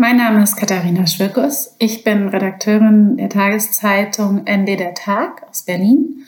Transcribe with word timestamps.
Mein 0.00 0.16
Name 0.16 0.44
ist 0.44 0.54
Katharina 0.54 1.08
Schwirkus. 1.08 1.74
Ich 1.80 2.04
bin 2.04 2.28
Redakteurin 2.28 3.16
der 3.16 3.28
Tageszeitung 3.28 4.44
ND 4.48 4.78
der 4.78 4.94
Tag 4.94 5.44
aus 5.50 5.64
Berlin. 5.64 6.22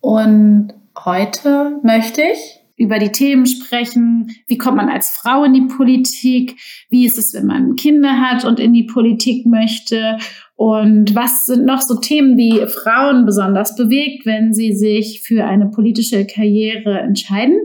Und 0.00 0.72
heute 1.04 1.80
möchte 1.82 2.22
ich 2.22 2.60
über 2.76 3.00
die 3.00 3.10
Themen 3.10 3.46
sprechen, 3.46 4.30
wie 4.46 4.56
kommt 4.56 4.76
man 4.76 4.88
als 4.88 5.08
Frau 5.08 5.42
in 5.42 5.52
die 5.52 5.66
Politik, 5.66 6.60
wie 6.90 7.06
ist 7.06 7.18
es, 7.18 7.34
wenn 7.34 7.46
man 7.46 7.74
Kinder 7.74 8.20
hat 8.20 8.44
und 8.44 8.60
in 8.60 8.72
die 8.72 8.84
Politik 8.84 9.46
möchte 9.46 10.18
und 10.54 11.16
was 11.16 11.46
sind 11.46 11.66
noch 11.66 11.82
so 11.82 11.98
Themen, 11.98 12.36
die 12.36 12.66
Frauen 12.68 13.26
besonders 13.26 13.74
bewegt, 13.74 14.26
wenn 14.26 14.54
sie 14.54 14.74
sich 14.74 15.22
für 15.22 15.44
eine 15.44 15.66
politische 15.66 16.24
Karriere 16.24 17.00
entscheiden. 17.00 17.58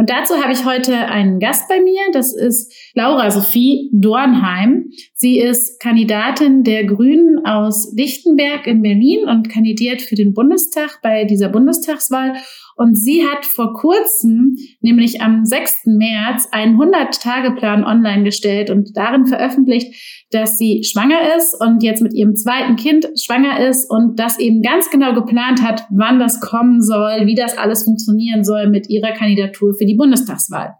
Und 0.00 0.08
dazu 0.08 0.42
habe 0.42 0.54
ich 0.54 0.64
heute 0.64 0.96
einen 0.96 1.40
Gast 1.40 1.68
bei 1.68 1.78
mir. 1.78 2.00
Das 2.14 2.34
ist 2.34 2.72
Laura 2.94 3.30
Sophie 3.30 3.90
Dornheim. 3.92 4.86
Sie 5.12 5.38
ist 5.38 5.78
Kandidatin 5.78 6.62
der 6.62 6.86
Grünen 6.86 7.44
aus 7.44 7.92
Lichtenberg 7.94 8.66
in 8.66 8.80
Berlin 8.80 9.28
und 9.28 9.50
kandidiert 9.50 10.00
für 10.00 10.14
den 10.14 10.32
Bundestag 10.32 11.00
bei 11.02 11.26
dieser 11.26 11.50
Bundestagswahl. 11.50 12.32
Und 12.80 12.94
sie 12.94 13.26
hat 13.26 13.44
vor 13.44 13.74
kurzem, 13.74 14.56
nämlich 14.80 15.20
am 15.20 15.44
6. 15.44 15.82
März, 15.84 16.48
einen 16.50 16.80
100-Tage-Plan 16.80 17.84
online 17.84 18.22
gestellt 18.22 18.70
und 18.70 18.96
darin 18.96 19.26
veröffentlicht, 19.26 19.94
dass 20.30 20.56
sie 20.56 20.82
schwanger 20.82 21.36
ist 21.36 21.54
und 21.60 21.82
jetzt 21.82 22.00
mit 22.00 22.14
ihrem 22.14 22.34
zweiten 22.34 22.76
Kind 22.76 23.06
schwanger 23.22 23.68
ist 23.68 23.90
und 23.90 24.18
das 24.18 24.38
eben 24.38 24.62
ganz 24.62 24.88
genau 24.88 25.12
geplant 25.12 25.60
hat, 25.60 25.82
wann 25.90 26.18
das 26.18 26.40
kommen 26.40 26.80
soll, 26.80 27.26
wie 27.26 27.34
das 27.34 27.58
alles 27.58 27.84
funktionieren 27.84 28.44
soll 28.44 28.70
mit 28.70 28.88
ihrer 28.88 29.12
Kandidatur 29.12 29.74
für 29.74 29.84
die 29.84 29.96
Bundestagswahl. 29.96 30.72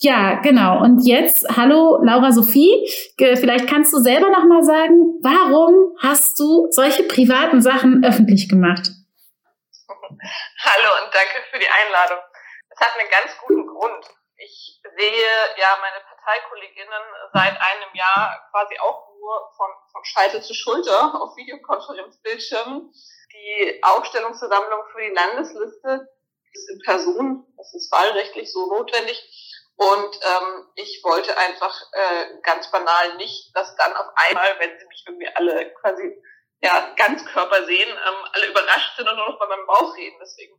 Ja, 0.00 0.40
genau. 0.40 0.82
Und 0.82 1.06
jetzt, 1.06 1.46
hallo 1.56 2.02
Laura 2.02 2.32
Sophie, 2.32 2.72
vielleicht 3.16 3.68
kannst 3.68 3.94
du 3.94 3.98
selber 3.98 4.32
noch 4.32 4.48
mal 4.48 4.64
sagen, 4.64 4.96
warum 5.22 5.74
hast 6.00 6.40
du 6.40 6.66
solche 6.70 7.04
privaten 7.04 7.60
Sachen 7.60 8.02
öffentlich 8.02 8.48
gemacht? 8.48 8.90
Hallo 10.64 11.04
und 11.04 11.14
danke 11.14 11.44
für 11.50 11.58
die 11.58 11.68
Einladung. 11.68 12.18
Es 12.70 12.80
hat 12.80 12.98
einen 12.98 13.10
ganz 13.10 13.36
guten 13.38 13.66
Grund. 13.66 14.06
Ich 14.36 14.80
sehe 14.96 15.26
ja 15.56 15.78
meine 15.80 16.02
Parteikolleginnen 16.04 17.02
seit 17.32 17.52
einem 17.52 17.94
Jahr 17.94 18.48
quasi 18.50 18.78
auch 18.80 19.08
nur 19.18 19.52
von, 19.56 19.70
von 19.92 20.04
Scheitel 20.04 20.42
zu 20.42 20.54
Schulter 20.54 21.14
auf 21.20 21.36
Videokonferenzbildschirmen. 21.36 22.92
Die 23.32 23.80
Aufstellungsversammlung 23.82 24.80
für 24.92 25.02
die 25.02 25.14
Landesliste 25.14 26.08
ist 26.52 26.70
in 26.70 26.80
Person, 26.84 27.46
das 27.56 27.74
ist 27.74 27.92
wahlrechtlich 27.92 28.52
so 28.52 28.66
notwendig. 28.66 29.20
Und 29.76 30.20
ähm, 30.22 30.68
ich 30.76 31.02
wollte 31.02 31.36
einfach 31.36 31.74
äh, 31.92 32.40
ganz 32.42 32.70
banal 32.70 33.16
nicht, 33.16 33.54
dass 33.56 33.74
dann 33.76 33.94
auf 33.96 34.06
einmal, 34.14 34.58
wenn 34.60 34.78
sie 34.78 34.86
mich 34.86 35.04
irgendwie 35.06 35.28
alle 35.34 35.74
quasi 35.74 36.22
ja, 36.62 36.94
Ganzkörper 36.96 37.64
sehen, 37.66 37.90
ähm, 37.90 38.28
alle 38.32 38.46
überrascht 38.46 38.96
sind 38.96 39.08
und 39.08 39.16
nur 39.16 39.28
noch 39.28 39.38
bei 39.38 39.46
meinem 39.46 39.66
Bauch 39.66 39.96
reden. 39.96 40.16
Deswegen 40.20 40.54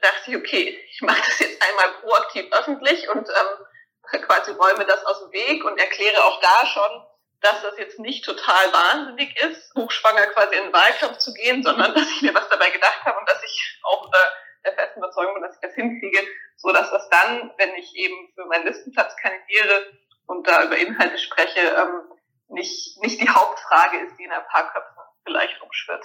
dachte 0.00 0.30
ich, 0.30 0.36
okay, 0.36 0.78
ich 0.90 1.00
mache 1.02 1.22
das 1.26 1.38
jetzt 1.38 1.62
einmal 1.62 1.88
proaktiv 2.00 2.50
öffentlich 2.52 3.08
und 3.10 3.28
ähm, 3.28 4.20
quasi 4.22 4.52
räume 4.52 4.84
das 4.86 5.04
aus 5.04 5.20
dem 5.20 5.32
Weg 5.32 5.64
und 5.64 5.78
erkläre 5.78 6.24
auch 6.24 6.40
da 6.40 6.66
schon, 6.66 7.06
dass 7.40 7.62
das 7.62 7.76
jetzt 7.78 7.98
nicht 7.98 8.24
total 8.24 8.72
wahnsinnig 8.72 9.38
ist, 9.42 9.74
hochschwanger 9.76 10.26
quasi 10.28 10.56
in 10.56 10.64
den 10.64 10.72
Wahlkampf 10.72 11.18
zu 11.18 11.34
gehen, 11.34 11.62
sondern 11.62 11.94
dass 11.94 12.08
ich 12.08 12.22
mir 12.22 12.34
was 12.34 12.48
dabei 12.48 12.70
gedacht 12.70 13.04
habe 13.04 13.18
und 13.18 13.28
dass 13.28 13.42
ich 13.42 13.80
auch 13.82 14.06
äh, 14.06 14.64
der 14.64 14.74
festen 14.74 15.00
Überzeugung 15.00 15.34
bin, 15.34 15.42
dass 15.42 15.56
ich 15.56 15.60
das 15.60 15.74
hinkriege, 15.74 16.26
so 16.56 16.72
dass 16.72 16.90
das 16.90 17.08
dann, 17.10 17.52
wenn 17.58 17.74
ich 17.74 17.94
eben 17.96 18.32
für 18.34 18.46
meinen 18.46 18.66
Listenplatz 18.66 19.14
kandidiere 19.16 19.92
und 20.26 20.46
da 20.46 20.64
über 20.64 20.76
Inhalte 20.76 21.18
spreche, 21.18 21.60
ähm, 21.60 22.10
nicht, 22.48 23.00
nicht 23.02 23.20
die 23.20 23.28
Hauptfrage 23.28 23.98
ist, 23.98 24.16
die 24.18 24.24
in 24.24 24.32
ein 24.32 24.46
paar 24.46 24.72
Köpfen 24.72 24.94
vielleicht 25.24 25.60
umschwirrt. 25.60 26.04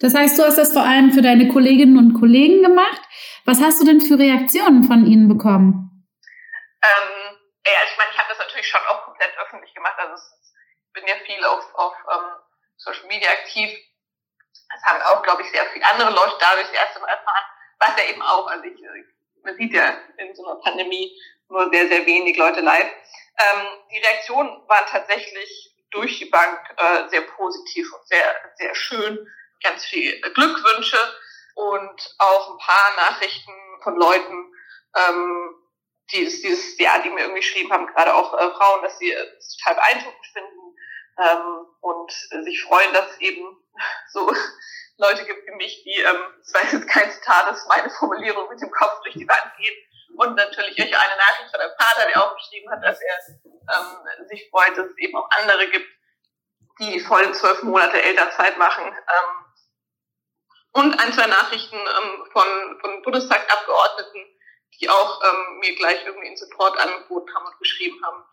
Das 0.00 0.14
heißt, 0.14 0.38
du 0.38 0.42
hast 0.42 0.58
das 0.58 0.72
vor 0.72 0.82
allem 0.82 1.12
für 1.12 1.22
deine 1.22 1.48
Kolleginnen 1.48 1.98
und 1.98 2.14
Kollegen 2.14 2.62
gemacht. 2.62 3.00
Was 3.44 3.60
hast 3.60 3.80
du 3.80 3.86
denn 3.86 4.00
für 4.00 4.18
Reaktionen 4.18 4.84
von 4.84 5.06
ihnen 5.06 5.28
bekommen? 5.28 6.06
Ähm, 6.82 7.38
ja, 7.66 7.80
ich 7.90 7.96
meine, 7.96 8.10
ich 8.12 8.18
habe 8.18 8.28
das 8.28 8.38
natürlich 8.38 8.68
schon 8.68 8.80
auch 8.88 9.04
komplett 9.04 9.32
öffentlich 9.38 9.74
gemacht. 9.74 9.94
Also 9.98 10.14
ich 10.14 10.92
bin 10.92 11.06
ja 11.06 11.14
viel 11.24 11.42
auf, 11.44 11.74
auf 11.74 11.94
ähm, 12.12 12.36
Social 12.76 13.06
Media 13.06 13.30
aktiv. 13.30 13.70
Das 14.68 14.82
haben 14.84 15.02
auch, 15.02 15.22
glaube 15.22 15.42
ich, 15.42 15.50
sehr 15.50 15.64
viele 15.72 15.86
andere 15.86 16.10
Leute 16.10 16.36
dadurch 16.40 16.68
das 16.68 16.76
erste 16.76 17.00
Mal 17.00 17.08
erfahren. 17.08 17.44
Was 17.78 17.96
ja 17.96 18.10
eben 18.10 18.22
auch, 18.22 18.46
also 18.46 18.64
ich, 18.64 18.80
man 19.42 19.56
sieht 19.56 19.72
ja 19.72 19.96
in 20.18 20.34
so 20.34 20.46
einer 20.46 20.60
Pandemie 20.60 21.16
nur 21.48 21.70
sehr, 21.70 21.88
sehr 21.88 22.06
wenig 22.06 22.36
Leute 22.36 22.60
live. 22.60 22.90
Ähm, 23.38 23.66
die 23.90 23.98
Reaktionen 23.98 24.68
waren 24.68 24.86
tatsächlich 24.86 25.73
durch 25.94 26.18
die 26.18 26.26
Bank 26.26 26.60
äh, 26.76 27.08
sehr 27.08 27.22
positiv 27.22 27.92
und 27.92 28.06
sehr, 28.06 28.34
sehr 28.56 28.74
schön. 28.74 29.26
Ganz 29.62 29.84
viel 29.84 30.20
Glückwünsche 30.20 30.98
und 31.54 32.14
auch 32.18 32.50
ein 32.50 32.58
paar 32.58 32.96
Nachrichten 32.96 33.52
von 33.82 33.96
Leuten, 33.96 34.52
ähm, 34.96 35.54
die, 36.12 36.24
dieses, 36.24 36.78
ja, 36.78 36.98
die 36.98 37.10
mir 37.10 37.20
irgendwie 37.20 37.40
geschrieben 37.40 37.72
haben, 37.72 37.86
gerade 37.86 38.14
auch 38.14 38.34
äh, 38.34 38.50
Frauen, 38.50 38.82
dass 38.82 38.98
sie 38.98 39.10
es 39.12 39.56
total 39.56 39.76
beeindruckend 39.76 40.26
finden 40.32 40.76
ähm, 41.18 41.66
und 41.80 42.12
sich 42.44 42.62
freuen, 42.62 42.92
dass 42.92 43.18
eben 43.20 43.56
so 44.12 44.30
Leute 44.98 45.24
gibt 45.24 45.46
wie 45.46 45.56
mich, 45.56 45.82
die, 45.84 46.00
ähm, 46.00 46.22
das 46.38 46.54
war 46.54 46.72
jetzt 46.72 46.88
kein 46.88 47.10
Zitat, 47.10 47.48
das 47.48 47.58
ist 47.58 47.68
meine 47.68 47.90
Formulierung 47.90 48.48
mit 48.48 48.60
dem 48.60 48.70
Kopf 48.70 49.00
durch 49.02 49.14
die 49.14 49.28
Wand 49.28 49.56
gehen. 49.56 49.74
Und 50.16 50.34
natürlich 50.36 50.78
euch 50.78 50.98
eine 50.98 51.16
Nachricht 51.16 51.50
von 51.50 51.60
einem 51.60 51.72
Vater, 51.78 52.06
der 52.06 52.22
auch 52.22 52.36
geschrieben 52.36 52.70
hat, 52.70 52.82
dass 52.82 53.00
er 53.00 53.18
ähm, 53.44 54.26
sich 54.28 54.48
freut, 54.50 54.76
dass 54.76 54.86
es 54.86 54.98
eben 54.98 55.16
auch 55.16 55.28
andere 55.30 55.68
gibt, 55.68 55.88
die 56.80 57.00
vollen 57.00 57.34
zwölf 57.34 57.62
Monate 57.62 58.02
Elternzeit 58.02 58.58
machen. 58.58 58.84
Ähm, 58.84 59.44
und 60.72 61.00
ein, 61.00 61.12
zwei 61.12 61.26
Nachrichten 61.26 61.76
ähm, 61.76 62.26
von, 62.32 62.80
von 62.80 63.02
Bundestagsabgeordneten, 63.02 64.26
die 64.80 64.88
auch 64.88 65.22
ähm, 65.22 65.58
mir 65.60 65.74
gleich 65.76 66.04
irgendwie 66.04 66.28
in 66.28 66.36
Support 66.36 66.78
angeboten 66.78 67.32
haben 67.34 67.46
und 67.46 67.58
geschrieben 67.58 68.04
haben, 68.04 68.24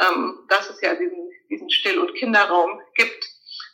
ähm, 0.00 0.46
dass 0.48 0.70
es 0.70 0.80
ja 0.80 0.94
diesen, 0.94 1.30
diesen 1.50 1.70
Still- 1.70 1.98
und 1.98 2.14
Kinderraum 2.14 2.80
gibt 2.94 3.24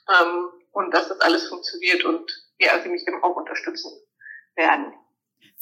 ähm, 0.09 0.51
und 0.73 0.93
dass 0.93 1.09
das 1.09 1.21
alles 1.21 1.49
funktioniert 1.49 2.05
und 2.05 2.31
ja, 2.59 2.81
sie 2.81 2.89
mich 2.89 3.07
eben 3.07 3.23
auch 3.23 3.37
unterstützen 3.37 3.93
werden. 4.57 4.93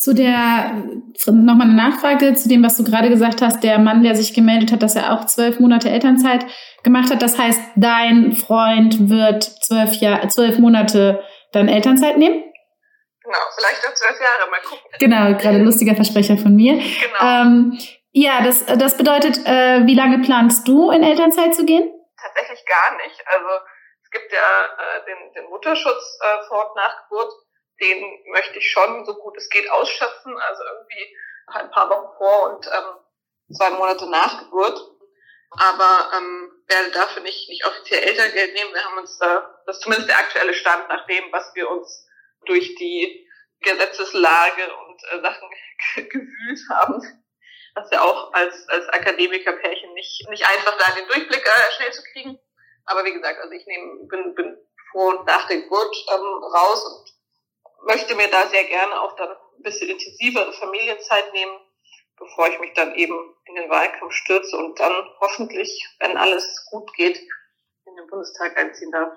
Zu 0.05 0.13
der, 0.13 0.85
nochmal 1.27 1.67
eine 1.67 1.77
Nachfrage 1.77 2.35
zu 2.35 2.47
dem, 2.47 2.63
was 2.63 2.77
du 2.77 2.85
gerade 2.85 3.09
gesagt 3.09 3.41
hast, 3.41 3.65
der 3.65 3.79
Mann, 3.79 4.03
der 4.03 4.15
sich 4.15 4.35
gemeldet 4.35 4.71
hat, 4.71 4.83
dass 4.83 4.97
er 4.97 5.15
auch 5.15 5.25
zwölf 5.25 5.61
Monate 5.61 5.89
Elternzeit 5.89 6.45
gemacht 6.83 7.11
hat. 7.11 7.23
Das 7.23 7.39
heißt, 7.39 7.59
dein 7.77 8.33
Freund 8.33 9.09
wird 9.09 9.45
zwölf, 9.45 9.95
Jahr, 9.95 10.29
zwölf 10.29 10.59
Monate 10.59 11.25
dann 11.53 11.69
Elternzeit 11.69 12.19
nehmen? 12.19 12.45
Genau, 13.23 13.39
vielleicht 13.57 13.89
auch 13.89 13.95
zwölf 13.95 14.21
Jahre, 14.21 14.51
mal 14.51 14.61
gucken. 14.61 14.91
Genau, 14.99 15.39
gerade 15.39 15.65
lustiger 15.65 15.95
Versprecher 15.95 16.37
von 16.37 16.55
mir. 16.55 16.75
Genau. 16.75 17.23
Ähm, 17.23 17.79
ja, 18.13 18.43
das, 18.45 18.67
das 18.67 18.99
bedeutet, 18.99 19.39
äh, 19.47 19.87
wie 19.87 19.95
lange 19.95 20.19
planst 20.19 20.69
du 20.69 20.91
in 20.91 21.03
Elternzeit 21.03 21.55
zu 21.55 21.65
gehen? 21.65 21.91
Tatsächlich 22.21 22.63
gar 22.67 22.95
nicht. 22.99 23.25
Also 23.27 23.49
es 24.03 24.11
gibt 24.11 24.31
ja 24.31 24.39
äh, 24.39 25.05
den, 25.07 25.33
den 25.33 25.49
Mutterschutz 25.49 26.19
äh, 26.21 26.47
vor 26.47 26.69
und 26.69 26.77
nach 26.77 27.09
Geburt 27.09 27.33
den 27.81 28.23
möchte 28.31 28.59
ich 28.59 28.71
schon 28.71 29.05
so 29.05 29.15
gut 29.15 29.37
es 29.37 29.49
geht 29.49 29.71
ausschöpfen, 29.71 30.37
also 30.37 30.62
irgendwie 30.62 31.17
ein 31.47 31.71
paar 31.71 31.91
Wochen 31.91 32.17
vor 32.17 32.55
und 32.55 32.67
ähm, 32.67 33.55
zwei 33.55 33.71
Monate 33.71 34.09
nach 34.09 34.45
Geburt. 34.45 34.91
Aber 35.51 36.11
ähm, 36.17 36.51
werde 36.67 36.91
dafür 36.91 37.23
nicht, 37.23 37.49
nicht 37.49 37.65
offiziell 37.65 38.03
Elterngeld 38.03 38.55
nehmen. 38.55 38.75
Wir 38.75 38.85
haben 38.85 38.99
uns 38.99 39.19
da, 39.19 39.61
das 39.67 39.77
ist 39.77 39.83
zumindest 39.83 40.09
der 40.09 40.19
aktuelle 40.19 40.55
Stand 40.55 40.89
nach 40.89 41.07
dem, 41.07 41.25
was 41.31 41.55
wir 41.55 41.71
uns 41.71 42.09
durch 42.47 42.75
die 42.77 43.29
Gesetzeslage 43.61 44.75
und 44.77 45.03
äh, 45.12 45.21
Sachen 45.21 45.49
gewühlt 46.09 46.61
haben. 46.71 47.01
Was 47.75 47.91
ja 47.91 48.03
auch 48.03 48.33
als, 48.33 48.69
als 48.69 48.89
Akademikerpärchen 48.89 49.93
nicht, 49.95 50.29
nicht 50.29 50.47
einfach 50.47 50.77
da 50.79 50.95
den 50.95 51.06
Durchblick 51.09 51.45
äh, 51.45 51.73
schnell 51.77 51.93
zu 51.93 52.03
kriegen. 52.12 52.39
Aber 52.87 53.05
wie 53.05 53.12
gesagt, 53.12 53.41
also 53.41 53.53
ich 53.53 53.67
nehme, 53.67 54.06
bin, 54.09 54.35
bin 54.35 54.59
vor 54.93 55.19
und 55.19 55.26
nach 55.26 55.47
der 55.49 55.62
Geburt 55.62 55.97
ähm, 56.12 56.44
raus 56.44 56.85
und 56.85 57.13
möchte 57.87 58.15
mir 58.15 58.29
da 58.29 58.47
sehr 58.49 58.65
gerne 58.65 59.01
auch 59.01 59.17
dann 59.17 59.31
ein 59.31 59.63
bisschen 59.63 59.89
intensivere 59.89 60.53
Familienzeit 60.53 61.33
nehmen, 61.33 61.59
bevor 62.19 62.49
ich 62.49 62.59
mich 62.61 62.73
dann 62.75 62.95
eben 62.95 63.15
in 63.47 63.55
den 63.55 63.71
Wahlkampf 63.71 64.13
stürze 64.13 64.57
und 64.57 64.79
dann 64.79 64.93
hoffentlich, 65.21 65.87
wenn 66.01 66.17
alles 66.17 66.67
gut 66.71 66.93
geht, 66.95 67.19
in 67.87 67.97
den 67.97 68.07
Bundestag 68.09 68.57
einziehen 68.57 68.91
darf. 68.91 69.13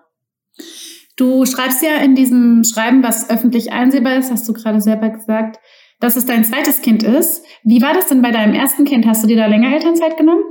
Du 1.16 1.46
schreibst 1.46 1.82
ja 1.82 1.98
in 1.98 2.16
diesem 2.16 2.64
Schreiben, 2.64 3.04
was 3.04 3.30
öffentlich 3.30 3.72
einsehbar 3.72 4.18
ist, 4.18 4.32
hast 4.32 4.48
du 4.48 4.54
gerade 4.54 4.82
selber 4.82 5.10
gesagt, 5.10 5.60
dass 6.00 6.16
es 6.16 6.26
dein 6.26 6.46
zweites 6.46 6.82
Kind 6.82 7.04
ist. 7.04 7.46
Wie 7.64 7.82
war 7.82 7.94
das 7.94 8.08
denn 8.08 8.22
bei 8.22 8.32
deinem 8.32 8.54
ersten 8.54 8.86
Kind? 8.86 9.08
Hast 9.08 9.24
du 9.24 9.28
dir 9.28 9.38
da 9.38 9.48
länger 9.48 9.74
Elternzeit 9.74 10.18
genommen? 10.18 10.44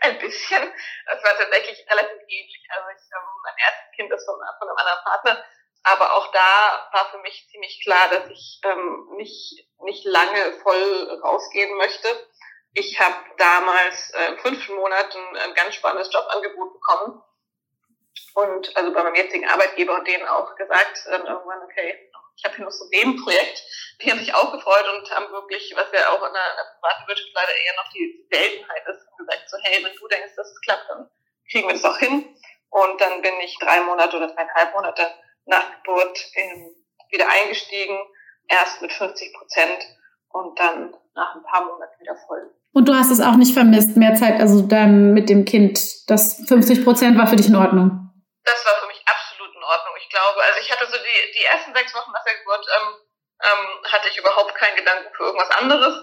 Ein 0.00 0.18
bisschen. 0.18 0.62
Das 1.06 1.22
war 1.22 1.32
tatsächlich 1.36 1.84
relativ 1.88 2.20
ähnlich. 2.28 2.62
Also 2.72 2.88
ich, 2.88 3.04
ähm, 3.12 3.28
mein 3.44 3.56
erstes 3.60 3.88
Kind 3.96 4.12
ist 4.12 4.24
von, 4.24 4.34
von 4.36 4.68
einem 4.68 4.78
anderen 4.78 5.04
Partner 5.04 5.44
aber 5.84 6.14
auch 6.14 6.30
da 6.32 6.88
war 6.92 7.10
für 7.10 7.18
mich 7.18 7.48
ziemlich 7.50 7.80
klar, 7.82 8.08
dass 8.10 8.28
ich 8.30 8.60
ähm, 8.64 9.08
nicht, 9.16 9.66
nicht 9.80 10.04
lange 10.04 10.52
voll 10.62 11.20
rausgehen 11.22 11.76
möchte. 11.76 12.08
ich 12.74 12.98
habe 13.00 13.16
damals 13.36 14.10
äh, 14.10 14.28
im 14.28 14.38
fünften 14.38 14.74
Monat 14.74 15.14
ein, 15.14 15.54
ganz 15.54 15.74
spannendes 15.74 16.12
Jobangebot 16.12 16.72
bekommen 16.72 17.22
und 18.34 18.76
also 18.76 18.92
bei 18.92 19.02
meinem 19.02 19.14
jetzigen 19.14 19.48
Arbeitgeber 19.48 19.94
und 19.94 20.06
denen 20.06 20.26
auch 20.26 20.54
gesagt, 20.56 21.06
dann 21.06 21.26
irgendwann, 21.26 21.62
okay, 21.64 22.10
ich 22.36 22.44
habe 22.44 22.56
hier 22.56 22.64
noch 22.64 22.72
so 22.72 22.84
ein 22.84 22.90
Nebenprojekt, 22.90 23.62
die 24.00 24.10
haben 24.10 24.18
sich 24.18 24.34
auch 24.34 24.52
gefreut 24.52 24.86
und 24.94 25.10
haben 25.10 25.30
wirklich, 25.32 25.72
was 25.76 25.86
ja 25.92 26.08
auch 26.10 26.26
in 26.26 26.32
der, 26.32 26.50
in 26.50 26.56
der 26.56 26.74
privaten 26.74 27.08
Wirtschaft 27.08 27.30
leider 27.34 27.52
eher 27.52 27.76
noch 27.76 27.92
die 27.92 28.26
Seltenheit 28.30 28.86
ist, 28.86 29.06
gesagt 29.18 29.50
so, 29.50 29.56
hey, 29.62 29.84
wenn 29.84 29.94
du 29.94 30.08
denkst, 30.08 30.34
dass 30.36 30.50
es 30.50 30.60
klappt, 30.62 30.88
dann 30.88 31.10
kriegen 31.50 31.68
wir 31.68 31.74
das 31.74 31.84
auch 31.84 31.98
hin. 31.98 32.34
Und 32.70 33.00
dann 33.00 33.20
bin 33.20 33.38
ich 33.40 33.56
drei 33.58 33.80
Monate 33.80 34.16
oder 34.16 34.28
dreieinhalb 34.28 34.74
Monate 34.74 35.14
nach 35.46 35.64
Geburt 35.76 36.18
in, 36.34 36.74
wieder 37.10 37.28
eingestiegen, 37.28 37.98
erst 38.48 38.82
mit 38.82 38.92
50 38.92 39.34
Prozent 39.34 39.84
und 40.30 40.58
dann 40.58 40.94
nach 41.14 41.34
ein 41.34 41.42
paar 41.42 41.64
Monaten 41.64 42.00
wieder 42.00 42.16
voll. 42.26 42.54
Und 42.72 42.88
du 42.88 42.94
hast 42.94 43.10
es 43.10 43.20
auch 43.20 43.36
nicht 43.36 43.52
vermisst, 43.52 43.96
mehr 43.96 44.14
Zeit, 44.14 44.40
also 44.40 44.62
dann 44.62 45.12
mit 45.12 45.28
dem 45.28 45.44
Kind. 45.44 45.78
Das 46.08 46.40
50 46.48 46.84
Prozent 46.84 47.18
war 47.18 47.26
für 47.26 47.36
dich 47.36 47.48
in 47.48 47.56
Ordnung? 47.56 48.08
Das 48.44 48.64
war 48.64 48.74
für 48.80 48.88
mich 48.88 49.02
absolut 49.04 49.54
in 49.54 49.62
Ordnung. 49.62 49.94
Ich 50.00 50.08
glaube, 50.08 50.40
also 50.40 50.58
ich 50.60 50.72
hatte 50.72 50.86
so 50.86 50.96
die, 50.96 51.38
die 51.38 51.44
ersten 51.44 51.74
sechs 51.74 51.94
Wochen 51.94 52.12
nach 52.12 52.24
der 52.24 52.38
Geburt, 52.38 52.64
ähm, 52.64 52.88
ähm, 53.44 53.92
hatte 53.92 54.08
ich 54.08 54.18
überhaupt 54.18 54.54
keinen 54.54 54.76
Gedanken 54.76 55.12
für 55.14 55.24
irgendwas 55.24 55.50
anderes. 55.50 55.94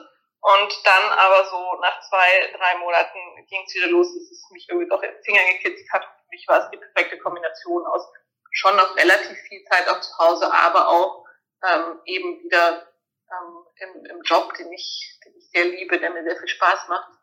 Und 0.42 0.72
dann 0.86 1.06
aber 1.20 1.44
so 1.50 1.58
nach 1.82 2.00
zwei, 2.08 2.54
drei 2.56 2.78
Monaten 2.80 3.20
ging 3.50 3.64
es 3.66 3.76
wieder 3.76 3.88
los, 3.88 4.08
dass 4.14 4.32
es 4.32 4.48
mich 4.52 4.68
irgendwie 4.70 4.88
doch 4.88 5.02
in 5.02 5.12
den 5.12 5.24
Finger 5.24 5.44
gekitzelt 5.52 5.92
hat. 5.92 6.04
Für 6.06 6.30
mich 6.30 6.48
war 6.48 6.64
es 6.64 6.70
die 6.70 6.78
perfekte 6.78 7.18
Kombination 7.18 7.86
aus 7.88 8.08
schon 8.52 8.76
noch 8.76 8.96
relativ 8.96 9.38
viel 9.48 9.64
Zeit 9.66 9.88
auch 9.90 10.02
zu 10.02 10.18
Hause, 10.18 10.52
aber 10.52 10.88
auch 10.88 11.26
ähm, 11.64 12.00
eben 12.06 12.44
wieder 12.44 12.88
ähm, 13.30 13.66
im, 13.78 14.06
im 14.06 14.22
Job, 14.24 14.54
den 14.58 14.72
ich, 14.72 15.20
den 15.26 15.34
ich 15.38 15.50
sehr 15.52 15.66
liebe, 15.66 16.00
der 16.00 16.12
mir 16.12 16.24
sehr 16.24 16.38
viel 16.38 16.48
Spaß 16.48 16.88
macht. 16.90 17.20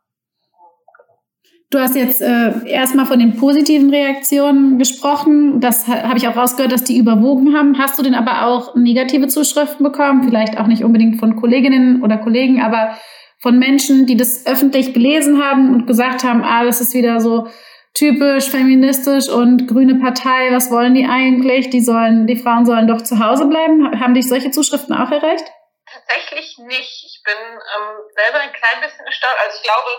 Du 1.71 1.81
hast 1.81 1.97
jetzt 1.97 2.23
äh, 2.23 2.65
erstmal 2.69 3.07
von 3.07 3.19
den 3.19 3.37
positiven 3.37 3.91
Reaktionen 3.91 4.79
gesprochen. 4.79 5.61
Das 5.61 5.89
ha 5.89 6.09
habe 6.09 6.17
ich 6.17 6.29
auch 6.29 6.37
rausgehört, 6.37 6.71
dass 6.71 6.85
die 6.85 6.97
überwogen 6.97 7.57
haben. 7.57 7.77
Hast 7.77 7.99
du 7.99 8.05
denn 8.05 8.15
aber 8.15 8.47
auch 8.47 8.77
negative 8.77 9.27
Zuschriften 9.27 9.83
bekommen? 9.83 10.23
Vielleicht 10.23 10.59
auch 10.59 10.69
nicht 10.69 10.85
unbedingt 10.85 11.19
von 11.19 11.35
Kolleginnen 11.35 12.05
oder 12.05 12.19
Kollegen, 12.19 12.63
aber 12.63 12.97
von 13.41 13.59
Menschen, 13.59 14.07
die 14.07 14.17
das 14.17 14.47
öffentlich 14.47 14.95
gelesen 14.95 15.43
haben 15.43 15.75
und 15.75 15.87
gesagt 15.87 16.23
haben, 16.23 16.45
ah, 16.45 16.65
das 16.65 16.81
ist 16.81 16.95
wieder 16.95 17.21
so 17.21 17.49
typisch 17.97 18.51
feministisch 18.51 19.29
und 19.29 19.67
grüne 19.67 19.97
Partei, 19.97 20.53
was 20.53 20.71
wollen 20.71 20.95
die 20.95 21.07
eigentlich? 21.07 21.71
Die 21.71 21.81
sollen, 21.81 22.27
die 22.27 22.37
Frauen 22.37 22.67
sollen 22.67 22.87
doch 22.87 23.01
zu 23.01 23.19
Hause 23.19 23.47
bleiben. 23.47 24.01
Haben 24.01 24.15
dich 24.15 24.29
solche 24.29 24.51
Zuschriften 24.51 24.95
auch 24.95 25.11
erreicht? 25.11 25.49
Tatsächlich 25.89 26.59
nicht. 26.59 27.05
Ich 27.09 27.23
bin 27.25 27.35
ähm, 27.37 27.97
selber 28.15 28.41
ein 28.41 28.53
klein 28.53 28.83
bisschen 28.83 29.07
erstaunt. 29.07 29.39
Also 29.41 29.57
ich 29.57 29.65
glaube, 29.65 29.91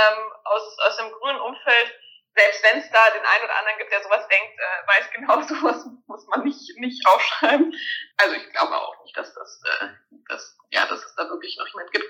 ähm, 0.00 0.18
aus, 0.44 0.62
aus 0.88 0.96
dem 0.96 1.12
grünen 1.12 1.40
Umfeld, 1.40 1.92
selbst 2.34 2.62
wenn 2.64 2.80
es 2.80 2.90
da 2.90 3.10
den 3.10 3.24
einen 3.24 3.44
oder 3.44 3.58
anderen 3.58 3.78
gibt, 3.78 3.92
der 3.92 4.02
sowas 4.02 4.26
denkt, 4.28 4.56
äh, 4.56 4.88
weiß 4.88 5.10
genau, 5.14 5.40
sowas 5.48 5.86
muss 6.06 6.26
man 6.28 6.44
nicht, 6.44 6.78
nicht 6.78 7.06
aufschreiben. 7.06 7.72
Also 8.16 8.34
ich 8.34 8.50
glaube 8.52 8.74
auch 8.74 9.02
nicht, 9.02 9.16
dass 9.16 9.34
das, 9.34 9.60
äh, 9.64 9.88
dass, 10.28 10.56
ja, 10.70 10.86
dass 10.86 11.04
es 11.04 11.14
da 11.16 11.28
wirklich 11.28 11.56
noch 11.58 11.68
jemand 11.68 11.92
gibt. 11.92 12.06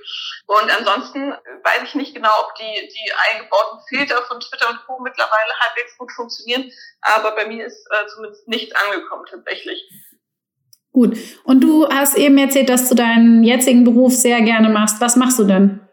Und 0.46 0.70
ansonsten 0.70 1.32
weiß 1.32 1.82
ich 1.84 1.94
nicht 1.94 2.14
genau, 2.14 2.32
ob 2.46 2.54
die, 2.54 2.88
die 2.88 3.12
eingebauten 3.30 3.80
Filter 3.88 4.22
von 4.22 4.40
Twitter 4.40 4.68
und 4.70 4.84
Co. 4.86 5.00
mittlerweile 5.00 5.58
halbwegs 5.60 5.98
gut 5.98 6.12
funktionieren, 6.12 6.70
aber 7.00 7.32
bei 7.32 7.46
mir 7.46 7.66
ist 7.66 7.86
äh, 7.90 8.06
zumindest 8.06 8.46
nichts 8.48 8.74
angekommen 8.74 9.26
tatsächlich. 9.28 9.88
Gut. 10.92 11.16
Und 11.44 11.62
du 11.62 11.88
hast 11.88 12.18
eben 12.18 12.36
erzählt, 12.36 12.68
dass 12.68 12.88
du 12.88 12.94
deinen 12.94 13.42
jetzigen 13.42 13.82
Beruf 13.82 14.12
sehr 14.12 14.42
gerne 14.42 14.68
machst. 14.68 15.00
Was 15.00 15.16
machst 15.16 15.38
du 15.38 15.44
denn? 15.44 15.88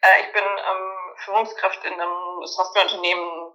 Äh, 0.00 0.22
ich 0.22 0.32
bin 0.32 0.42
ähm, 0.42 0.96
Führungskraft 1.18 1.84
in 1.84 1.92
einem 1.92 2.25
Softwareunternehmen, 2.44 3.52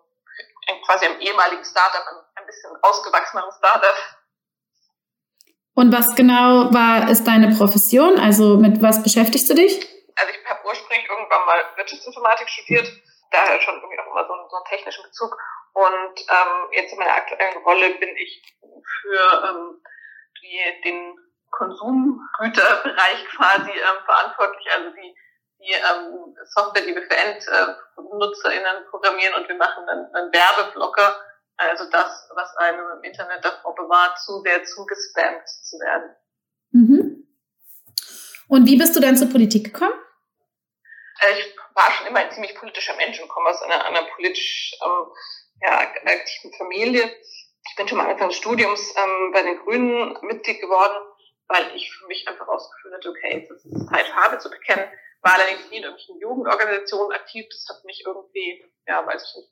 quasi 0.85 1.05
einem 1.05 1.19
ehemaligen 1.19 1.63
Startup, 1.63 2.03
ein 2.35 2.45
bisschen 2.45 2.71
ausgewachseneren 2.81 3.51
Startup. 3.57 3.95
Und 5.73 5.93
was 5.93 6.15
genau 6.15 6.73
war, 6.73 7.09
ist 7.09 7.25
deine 7.25 7.55
Profession? 7.55 8.19
Also 8.19 8.57
mit 8.57 8.81
was 8.81 9.03
beschäftigst 9.03 9.49
du 9.49 9.53
dich? 9.53 9.79
Also 10.15 10.33
ich 10.33 10.49
habe 10.49 10.59
ursprünglich 10.67 11.09
irgendwann 11.09 11.45
mal 11.45 11.59
Wirtschaftsinformatik 11.77 12.49
studiert, 12.49 12.91
daher 13.31 13.59
schon 13.61 13.75
irgendwie 13.75 13.99
auch 13.99 14.11
immer 14.11 14.27
so 14.27 14.33
einen, 14.33 14.49
so 14.49 14.55
einen 14.57 14.65
technischen 14.65 15.03
Bezug. 15.03 15.37
Und 15.73 16.19
ähm, 16.27 16.67
jetzt 16.71 16.91
in 16.91 16.99
meiner 16.99 17.15
aktuellen 17.15 17.57
Rolle 17.63 17.95
bin 17.95 18.15
ich 18.17 18.43
für 18.59 19.43
ähm, 19.47 19.81
die, 20.41 20.81
den 20.83 21.15
Konsumgüterbereich 21.51 23.25
quasi 23.35 23.71
ähm, 23.71 24.03
verantwortlich, 24.05 24.67
also 24.71 24.89
die 24.91 25.15
die 25.61 25.73
ähm, 25.73 26.35
Software, 26.45 26.83
die 26.83 26.95
wir 26.95 27.03
für 27.03 27.15
EndnutzerInnen 27.15 28.85
programmieren 28.89 29.35
und 29.35 29.47
wir 29.47 29.55
machen 29.55 29.85
dann 29.85 30.13
einen 30.13 30.33
Werbeblocker, 30.33 31.15
also 31.57 31.89
das, 31.89 32.29
was 32.33 32.55
einem 32.57 32.85
im 32.97 33.03
Internet 33.03 33.45
davor 33.45 33.75
bewahrt, 33.75 34.19
zu 34.19 34.41
sehr 34.41 34.63
zugespammt 34.63 35.47
zu 35.47 35.77
werden. 35.79 36.15
Mhm. 36.71 37.27
Und 38.47 38.67
wie 38.67 38.77
bist 38.77 38.95
du 38.95 38.99
dann 38.99 39.15
zur 39.15 39.29
Politik 39.29 39.65
gekommen? 39.65 39.93
Äh, 41.21 41.39
ich 41.39 41.55
war 41.75 41.91
schon 41.91 42.07
immer 42.07 42.19
ein 42.19 42.31
ziemlich 42.31 42.55
politischer 42.55 42.95
Mensch 42.95 43.21
und 43.21 43.29
komme 43.29 43.49
aus 43.49 43.61
einer, 43.61 43.85
einer 43.85 44.03
politisch 44.15 44.73
ähm, 44.83 45.07
ja, 45.61 45.79
aktiven 45.79 46.53
Familie. 46.57 47.15
Ich 47.69 47.75
bin 47.75 47.87
schon 47.87 47.99
mal 47.99 48.09
Anfang 48.09 48.29
des 48.29 48.37
Studiums 48.37 48.93
ähm, 48.97 49.31
bei 49.31 49.43
den 49.43 49.59
Grünen 49.59 50.17
Mitglied 50.23 50.59
geworden, 50.59 50.97
weil 51.47 51.75
ich 51.75 51.93
für 51.93 52.07
mich 52.07 52.27
einfach 52.27 52.47
ausgeführt 52.47 52.95
hatte, 52.95 53.09
okay, 53.09 53.47
es 53.49 53.65
ist 53.65 53.89
Zeit, 53.89 54.07
Farbe 54.07 54.39
zu 54.39 54.49
bekennen 54.49 54.89
war 55.21 55.33
allerdings 55.35 55.69
nie 55.69 55.77
in 55.77 55.83
irgendwelchen 55.83 56.19
Jugendorganisationen 56.19 57.15
aktiv. 57.15 57.45
Das 57.49 57.67
hat 57.69 57.83
mich 57.85 58.03
irgendwie, 58.05 58.65
ja, 58.87 59.05
weiß 59.05 59.23
ich 59.23 59.35
nicht, 59.35 59.51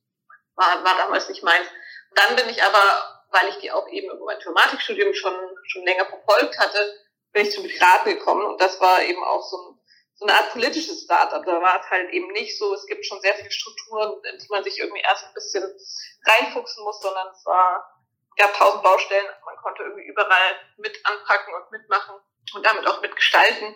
war, 0.55 0.83
war 0.83 0.97
damals 0.97 1.29
nicht 1.29 1.43
meins. 1.43 1.67
Dann 2.15 2.35
bin 2.35 2.49
ich 2.49 2.61
aber, 2.63 3.25
weil 3.31 3.49
ich 3.49 3.57
die 3.57 3.71
auch 3.71 3.87
eben 3.89 4.11
über 4.11 4.25
mein 4.25 4.37
Informatikstudium 4.37 5.13
schon, 5.13 5.35
schon 5.65 5.85
länger 5.85 6.05
verfolgt 6.05 6.57
hatte, 6.59 6.99
bin 7.31 7.43
ich 7.43 7.51
zum 7.51 7.63
Piraten 7.63 8.15
gekommen 8.15 8.45
und 8.45 8.59
das 8.59 8.79
war 8.81 9.03
eben 9.03 9.23
auch 9.23 9.43
so, 9.43 9.57
ein, 9.57 9.79
so 10.15 10.25
eine 10.25 10.35
Art 10.35 10.51
politisches 10.51 11.03
Startup. 11.03 11.45
Da 11.45 11.61
war 11.61 11.79
es 11.79 11.89
halt 11.89 12.09
eben 12.11 12.31
nicht 12.31 12.57
so, 12.57 12.73
es 12.73 12.87
gibt 12.87 13.05
schon 13.05 13.21
sehr 13.21 13.35
viele 13.35 13.51
Strukturen, 13.51 14.19
in 14.23 14.37
die 14.39 14.47
man 14.49 14.63
sich 14.63 14.79
irgendwie 14.79 15.01
erst 15.01 15.25
ein 15.25 15.33
bisschen 15.33 15.63
reinfuchsen 16.25 16.83
muss, 16.83 16.99
sondern 17.01 17.27
es 17.31 17.45
war, 17.45 18.01
gab 18.37 18.53
tausend 18.57 18.83
Baustellen, 18.83 19.27
man 19.45 19.55
konnte 19.57 19.83
irgendwie 19.83 20.07
überall 20.07 20.55
mit 20.77 20.97
anpacken 21.03 21.53
und 21.53 21.71
mitmachen 21.71 22.15
und 22.55 22.65
damit 22.65 22.87
auch 22.87 23.01
mitgestalten. 23.01 23.75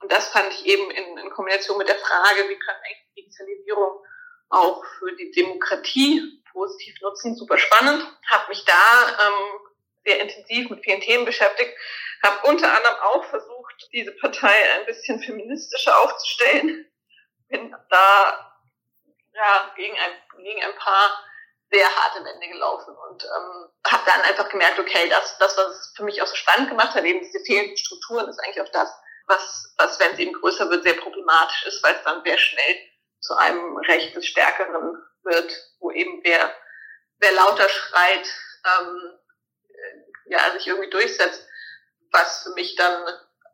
Und 0.00 0.10
das 0.10 0.28
fand 0.28 0.52
ich 0.52 0.66
eben 0.66 0.90
in, 0.90 1.18
in 1.18 1.30
Kombination 1.30 1.78
mit 1.78 1.88
der 1.88 1.98
Frage, 1.98 2.48
wie 2.48 2.58
kann 2.58 2.76
eigentlich 2.76 3.14
Digitalisierung 3.16 4.04
auch 4.48 4.84
für 4.98 5.14
die 5.16 5.30
Demokratie 5.30 6.42
positiv 6.52 7.00
nutzen, 7.00 7.36
super 7.36 7.58
spannend. 7.58 8.04
Habe 8.28 8.48
mich 8.48 8.64
da 8.64 9.26
ähm, 9.26 9.60
sehr 10.04 10.20
intensiv 10.20 10.70
mit 10.70 10.82
vielen 10.82 11.00
Themen 11.00 11.24
beschäftigt. 11.24 11.76
Habe 12.22 12.48
unter 12.48 12.68
anderem 12.68 12.96
auch 13.02 13.24
versucht, 13.24 13.88
diese 13.92 14.12
Partei 14.12 14.54
ein 14.74 14.86
bisschen 14.86 15.20
feministischer 15.22 15.96
aufzustellen. 16.00 16.90
Bin 17.48 17.74
da 17.90 18.56
ja, 19.32 19.72
gegen, 19.76 19.96
ein, 19.96 20.42
gegen 20.42 20.62
ein 20.62 20.74
paar 20.76 21.24
sehr 21.70 21.86
harte 21.86 22.24
Wände 22.24 22.48
gelaufen 22.48 22.94
und 22.96 23.24
ähm, 23.24 23.68
habe 23.86 24.02
dann 24.04 24.22
einfach 24.22 24.48
gemerkt, 24.48 24.78
okay, 24.78 25.08
das, 25.08 25.38
das, 25.38 25.56
was 25.56 25.66
es 25.66 25.92
für 25.96 26.04
mich 26.04 26.20
auch 26.20 26.26
so 26.26 26.34
spannend 26.34 26.68
gemacht 26.68 26.94
hat, 26.94 27.04
eben 27.04 27.20
diese 27.20 27.40
fehlenden 27.44 27.76
Strukturen, 27.76 28.28
ist 28.28 28.40
eigentlich 28.40 28.60
auch 28.60 28.72
das, 28.72 28.90
was, 29.30 29.74
was 29.78 29.98
wenn 29.98 30.12
es 30.12 30.18
eben 30.18 30.34
größer 30.34 30.68
wird, 30.68 30.82
sehr 30.82 30.94
problematisch 30.94 31.64
ist, 31.66 31.82
weil 31.82 31.94
es 31.94 32.02
dann 32.04 32.22
sehr 32.24 32.36
schnell 32.36 32.76
zu 33.20 33.34
einem 33.36 33.76
Recht 33.78 34.14
des 34.14 34.26
Stärkeren 34.26 34.96
wird, 35.22 35.52
wo 35.78 35.90
eben 35.90 36.20
wer, 36.24 36.54
wer 37.18 37.32
lauter 37.32 37.68
schreit, 37.68 38.26
ähm, 38.64 39.18
ja, 40.26 40.52
sich 40.52 40.66
irgendwie 40.66 40.90
durchsetzt, 40.90 41.46
was 42.12 42.42
für 42.42 42.50
mich 42.50 42.76
dann 42.76 43.04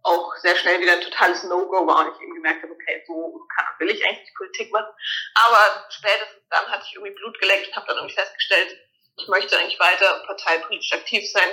auch 0.02 0.36
sehr 0.36 0.54
schnell 0.56 0.80
wieder 0.80 0.92
ein 0.92 1.00
totales 1.00 1.42
No-Go 1.44 1.86
war 1.86 2.06
und 2.06 2.14
ich 2.14 2.22
eben 2.22 2.34
gemerkt 2.34 2.62
habe, 2.62 2.72
okay, 2.72 3.02
so 3.06 3.46
kann, 3.54 3.66
will 3.78 3.90
ich 3.90 4.04
eigentlich 4.06 4.34
Politik 4.36 4.72
machen. 4.72 4.94
Aber 5.34 5.86
spätestens 5.90 6.48
dann 6.48 6.70
hatte 6.70 6.84
ich 6.86 6.94
irgendwie 6.94 7.14
Blut 7.14 7.38
geleckt 7.40 7.68
und 7.68 7.76
habe 7.76 7.86
dann 7.88 7.96
irgendwie 7.96 8.14
festgestellt, 8.14 8.78
ich 9.18 9.28
möchte 9.28 9.58
eigentlich 9.58 9.80
weiter 9.80 10.22
parteipolitisch 10.26 10.92
aktiv 10.92 11.28
sein. 11.30 11.48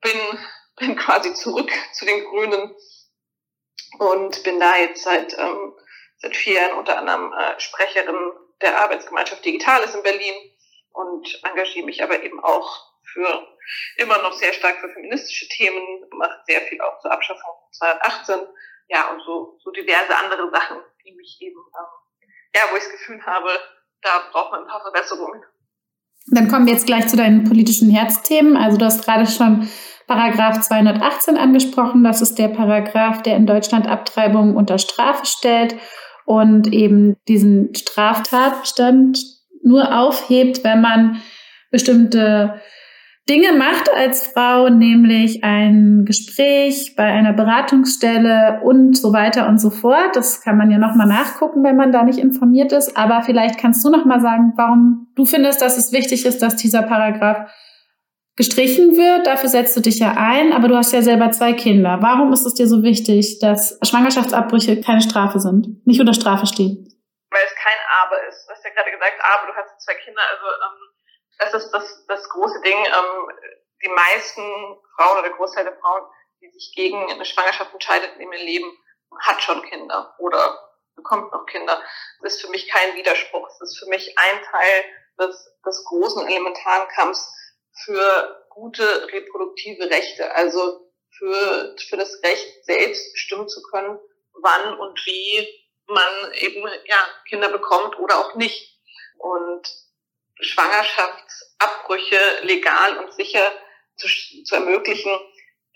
Bin, 0.00 0.46
bin 0.76 0.96
quasi 0.96 1.32
zurück 1.34 1.70
zu 1.92 2.04
den 2.06 2.24
Grünen 2.24 2.74
und 3.98 4.42
bin 4.44 4.60
da 4.60 4.76
jetzt 4.76 5.02
seit, 5.02 5.36
ähm, 5.38 5.74
seit 6.18 6.36
vier 6.36 6.54
Jahren 6.54 6.78
unter 6.78 6.98
anderem 6.98 7.32
äh, 7.32 7.58
Sprecherin 7.58 8.32
der 8.60 8.80
Arbeitsgemeinschaft 8.80 9.44
Digitales 9.44 9.94
in 9.94 10.02
Berlin 10.02 10.34
und 10.92 11.40
engagiere 11.44 11.86
mich 11.86 12.02
aber 12.02 12.22
eben 12.22 12.42
auch 12.42 12.90
für 13.12 13.56
immer 13.96 14.18
noch 14.22 14.32
sehr 14.32 14.52
stark 14.52 14.78
für 14.80 14.92
feministische 14.92 15.48
Themen, 15.48 16.04
mache 16.12 16.42
sehr 16.46 16.60
viel 16.62 16.80
auch 16.80 17.00
zur 17.00 17.12
Abschaffung 17.12 17.54
2018, 17.72 18.46
ja, 18.88 19.10
und 19.10 19.20
so, 19.22 19.58
so 19.62 19.70
diverse 19.70 20.16
andere 20.16 20.50
Sachen, 20.50 20.78
die 21.04 21.12
mich 21.12 21.38
eben, 21.40 21.58
ähm, 21.58 22.30
ja, 22.54 22.62
wo 22.70 22.76
ich 22.76 22.82
das 22.82 22.92
Gefühl 22.92 23.24
habe, 23.24 23.50
da 24.02 24.28
braucht 24.30 24.52
man 24.52 24.62
ein 24.62 24.68
paar 24.68 24.82
Verbesserungen. 24.82 25.44
Dann 26.26 26.48
kommen 26.48 26.66
wir 26.66 26.72
jetzt 26.72 26.86
gleich 26.86 27.08
zu 27.08 27.16
deinen 27.16 27.44
politischen 27.44 27.90
Herzthemen. 27.90 28.56
Also 28.56 28.76
du 28.76 28.84
hast 28.84 29.04
gerade 29.04 29.26
schon 29.26 29.68
Paragraph 30.06 30.60
218 30.60 31.36
angesprochen. 31.36 32.04
Das 32.04 32.20
ist 32.20 32.38
der 32.38 32.48
Paragraph, 32.48 33.22
der 33.22 33.36
in 33.36 33.46
Deutschland 33.46 33.88
Abtreibungen 33.88 34.56
unter 34.56 34.78
Strafe 34.78 35.26
stellt. 35.26 35.76
und 36.26 36.72
eben 36.72 37.16
diesen 37.26 37.74
Straftatbestand 37.74 39.18
nur 39.64 39.98
aufhebt, 39.98 40.62
wenn 40.62 40.80
man 40.80 41.20
bestimmte 41.72 42.60
Dinge 43.30 43.52
macht 43.52 43.88
als 43.88 44.26
Frau, 44.26 44.68
nämlich 44.68 45.44
ein 45.44 46.04
Gespräch 46.04 46.96
bei 46.96 47.04
einer 47.04 47.32
Beratungsstelle 47.32 48.60
und 48.64 48.98
so 48.98 49.12
weiter 49.12 49.46
und 49.46 49.60
so 49.60 49.70
fort. 49.70 50.16
Das 50.16 50.42
kann 50.42 50.58
man 50.58 50.68
ja 50.72 50.78
nochmal 50.78 51.06
nachgucken, 51.06 51.62
wenn 51.62 51.76
man 51.76 51.92
da 51.92 52.02
nicht 52.02 52.18
informiert 52.18 52.72
ist. 52.72 52.96
Aber 52.96 53.22
vielleicht 53.22 53.56
kannst 53.56 53.84
du 53.84 53.90
nochmal 53.90 54.20
sagen, 54.20 54.54
warum 54.56 55.12
du 55.14 55.24
findest, 55.24 55.62
dass 55.62 55.78
es 55.78 55.92
wichtig 55.92 56.26
ist, 56.26 56.42
dass 56.42 56.56
dieser 56.56 56.82
Paragraph 56.82 57.48
gestrichen 58.34 58.96
wird. 58.96 59.28
Dafür 59.28 59.48
setzt 59.48 59.76
du 59.76 59.80
dich 59.80 60.00
ja 60.00 60.16
ein, 60.16 60.52
aber 60.52 60.66
du 60.66 60.74
hast 60.74 60.92
ja 60.92 61.00
selber 61.00 61.30
zwei 61.30 61.52
Kinder. 61.52 61.98
Warum 62.00 62.32
ist 62.32 62.44
es 62.44 62.54
dir 62.54 62.66
so 62.66 62.82
wichtig, 62.82 63.38
dass 63.38 63.78
Schwangerschaftsabbrüche 63.88 64.80
keine 64.80 65.02
Strafe 65.02 65.38
sind, 65.38 65.86
nicht 65.86 66.00
unter 66.00 66.14
Strafe 66.14 66.46
stehen? 66.46 66.82
Weil 67.30 67.42
es 67.46 67.54
kein 67.54 67.78
Aber 68.02 68.16
ist. 68.28 68.44
Du 68.48 68.50
hast 68.50 68.64
ja 68.64 68.70
gerade 68.74 68.90
gesagt, 68.90 69.14
Aber, 69.22 69.52
du 69.52 69.54
hast 69.54 69.80
zwei 69.84 69.94
Kinder, 69.94 70.22
also 70.34 70.46
ähm 70.50 70.89
das 71.40 71.64
ist 71.64 71.70
das, 71.72 72.06
das 72.06 72.28
große 72.28 72.60
Ding. 72.62 72.76
Ähm, 72.76 73.30
die 73.82 73.88
meisten 73.88 74.42
Frauen 74.94 75.12
oder 75.18 75.28
der 75.28 75.36
Großteil 75.36 75.64
der 75.64 75.76
Frauen, 75.78 76.02
die 76.40 76.50
sich 76.50 76.72
gegen 76.74 77.10
eine 77.10 77.24
Schwangerschaft 77.24 77.72
entscheidet 77.72 78.14
in 78.16 78.22
ihrem 78.22 78.32
Leben, 78.32 78.78
hat 79.18 79.42
schon 79.42 79.62
Kinder 79.62 80.14
oder 80.18 80.70
bekommt 80.94 81.32
noch 81.32 81.46
Kinder. 81.46 81.82
Das 82.22 82.34
ist 82.34 82.42
für 82.42 82.50
mich 82.50 82.68
kein 82.68 82.94
Widerspruch. 82.94 83.48
Das 83.48 83.70
ist 83.70 83.78
für 83.78 83.88
mich 83.88 84.18
ein 84.18 84.42
Teil 84.44 84.84
des, 85.18 85.58
des 85.64 85.84
großen 85.86 86.26
elementaren 86.26 86.88
Kampfs 86.88 87.34
für 87.84 88.46
gute 88.50 89.08
reproduktive 89.12 89.88
Rechte. 89.90 90.34
Also 90.34 90.90
für, 91.18 91.76
für 91.88 91.96
das 91.96 92.22
Recht, 92.22 92.64
selbst 92.64 93.12
bestimmen 93.12 93.48
zu 93.48 93.62
können, 93.62 93.98
wann 94.34 94.78
und 94.78 95.04
wie 95.06 95.48
man 95.86 96.32
eben 96.34 96.62
ja, 96.86 97.08
Kinder 97.28 97.48
bekommt 97.48 97.98
oder 97.98 98.18
auch 98.18 98.34
nicht. 98.36 98.78
Und 99.18 99.68
Schwangerschaftsabbrüche 100.40 102.18
legal 102.42 102.98
und 102.98 103.12
sicher 103.14 103.52
zu, 103.96 104.08
zu 104.44 104.54
ermöglichen, 104.54 105.18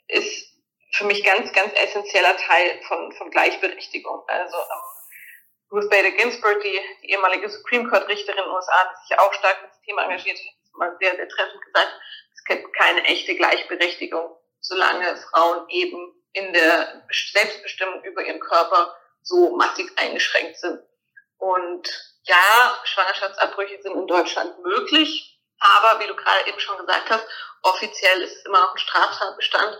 ist 0.08 0.54
für 0.92 1.04
mich 1.04 1.24
ganz, 1.24 1.52
ganz 1.52 1.72
essentieller 1.74 2.36
Teil 2.36 2.80
von, 2.86 3.12
von 3.12 3.30
Gleichberechtigung. 3.30 4.22
Also 4.28 4.56
ähm, 4.56 5.72
Ruth 5.72 5.90
Bader 5.90 6.12
Ginsburg, 6.12 6.62
die, 6.62 6.80
die 7.02 7.10
ehemalige 7.10 7.48
Supreme 7.48 7.88
Court 7.88 8.08
Richterin 8.08 8.38
in 8.38 8.44
den 8.44 8.52
USA, 8.52 8.72
hat 8.72 9.06
sich 9.06 9.18
auch 9.18 9.32
stark 9.34 9.58
für 9.58 9.66
das 9.66 9.80
Thema 9.82 10.04
engagiert, 10.04 10.38
hat 10.38 10.74
mal 10.74 10.96
sehr, 11.00 11.16
sehr 11.16 11.28
treffend 11.28 11.62
gesagt, 11.62 11.92
es 12.32 12.44
gibt 12.44 12.72
keine 12.76 13.02
echte 13.04 13.34
Gleichberechtigung, 13.34 14.36
solange 14.60 15.16
Frauen 15.16 15.68
eben 15.68 16.14
in 16.32 16.52
der 16.52 17.04
Selbstbestimmung 17.10 18.02
über 18.04 18.24
ihren 18.24 18.40
Körper 18.40 18.96
so 19.22 19.56
massiv 19.56 19.90
eingeschränkt 19.96 20.58
sind. 20.58 20.80
Und 21.38 22.13
ja, 22.24 22.80
Schwangerschaftsabbrüche 22.84 23.82
sind 23.82 23.94
in 23.94 24.06
Deutschland 24.06 24.58
möglich, 24.62 25.38
aber 25.58 26.00
wie 26.00 26.06
du 26.06 26.16
gerade 26.16 26.46
eben 26.48 26.58
schon 26.58 26.78
gesagt 26.78 27.10
hast, 27.10 27.26
offiziell 27.62 28.22
ist 28.22 28.36
es 28.36 28.44
immer 28.44 28.60
noch 28.60 28.72
ein 28.72 28.78
Straftatbestand. 28.78 29.78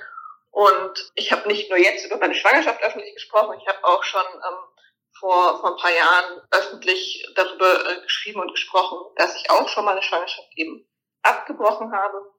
Und 0.51 1.11
ich 1.15 1.33
habe 1.33 1.49
nicht 1.49 1.69
nur 1.69 1.79
jetzt 1.79 2.07
über 2.07 2.17
meine 2.17 2.35
Schwangerschaft 2.35 2.81
öffentlich 2.83 3.15
gesprochen, 3.15 3.59
ich 3.61 3.67
habe 3.67 3.83
auch 3.83 4.05
schon 4.05 4.25
ähm, 4.25 4.75
vor, 5.19 5.61
vor 5.61 5.71
ein 5.73 5.81
paar 5.81 5.91
Jahren 5.93 6.43
öffentlich 6.51 7.27
darüber 7.35 7.91
äh, 7.91 8.03
geschrieben 8.03 8.41
und 8.41 8.53
gesprochen, 8.53 8.99
dass 9.17 9.35
ich 9.37 9.51
auch 9.51 9.69
schon 9.69 9.85
mal 9.85 9.93
eine 9.93 10.03
Schwangerschaft 10.03 10.49
eben 10.57 10.87
abgebrochen 11.23 11.93
habe. 11.93 12.33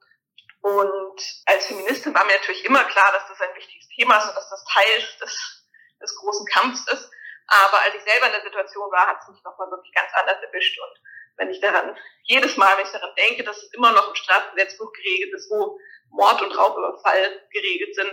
Und 0.62 1.22
als 1.46 1.66
Feministin 1.68 2.14
war 2.14 2.26
mir 2.26 2.34
natürlich 2.34 2.66
immer 2.66 2.84
klar, 2.86 3.12
dass 3.12 3.28
das 3.28 3.42
ein 3.42 3.56
wichtiges 3.56 3.88
Thema 3.90 4.18
ist 4.18 4.30
und 4.30 4.36
dass 4.36 4.50
das 4.50 4.66
Teil 4.66 5.08
des, 5.22 5.66
des 6.02 6.16
großen 6.16 6.46
Kampfs 6.48 6.88
ist. 6.92 7.10
Aber 7.48 7.82
als 7.82 7.96
ich 7.96 8.02
selber 8.02 8.28
in 8.28 8.34
der 8.34 8.44
Situation 8.44 8.92
war, 8.92 9.08
hat 9.08 9.18
es 9.22 9.28
mich 9.30 9.44
nochmal 9.44 9.70
wirklich 9.70 9.94
ganz 9.94 10.12
anders 10.14 10.42
erwischt. 10.42 10.80
Und 10.80 11.02
wenn 11.38 11.50
ich 11.50 11.60
daran, 11.60 11.98
jedes 12.24 12.58
Mal, 12.58 12.78
wenn 12.78 12.86
ich 12.86 12.92
daran 12.92 13.14
denke, 13.16 13.44
dass 13.44 13.58
es 13.58 13.74
immer 13.74 13.92
noch 13.92 14.10
im 14.10 14.16
Strafgesetzbuch 14.16 14.92
geregelt 14.94 15.34
ist, 15.34 15.50
wo 15.52 15.80
Mord 16.10 16.42
und 16.42 16.58
Raubüberfall 16.58 17.48
geregelt 17.52 17.96
sind, 17.96 18.12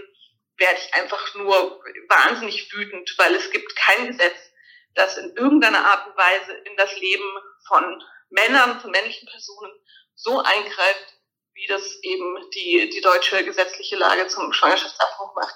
werde 0.59 0.79
ich 0.79 0.95
einfach 0.95 1.35
nur 1.35 1.83
wahnsinnig 2.09 2.73
wütend, 2.73 3.13
weil 3.17 3.35
es 3.35 3.51
gibt 3.51 3.75
kein 3.77 4.09
Gesetz, 4.09 4.53
das 4.95 5.17
in 5.17 5.35
irgendeiner 5.37 5.85
Art 5.85 6.07
und 6.09 6.17
Weise 6.17 6.53
in 6.53 6.77
das 6.77 6.95
Leben 6.99 7.39
von 7.67 8.05
Männern, 8.29 8.81
von 8.81 8.91
männlichen 8.91 9.27
Personen 9.29 9.73
so 10.15 10.41
eingreift, 10.41 11.15
wie 11.55 11.67
das 11.67 12.03
eben 12.03 12.51
die, 12.51 12.91
die 12.91 13.01
deutsche 13.01 13.45
gesetzliche 13.45 13.97
Lage 13.97 14.27
zum 14.29 14.53
Schwangerschaftsabbruch 14.53 15.35
macht 15.35 15.55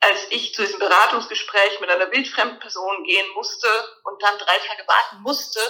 als 0.00 0.26
ich 0.30 0.54
zu 0.54 0.62
diesem 0.62 0.78
Beratungsgespräch 0.78 1.80
mit 1.80 1.90
einer 1.90 2.10
wildfremden 2.10 2.58
Person 2.60 3.04
gehen 3.04 3.28
musste 3.34 3.68
und 4.04 4.22
dann 4.22 4.38
drei 4.38 4.58
Tage 4.58 4.86
warten 4.86 5.22
musste, 5.22 5.60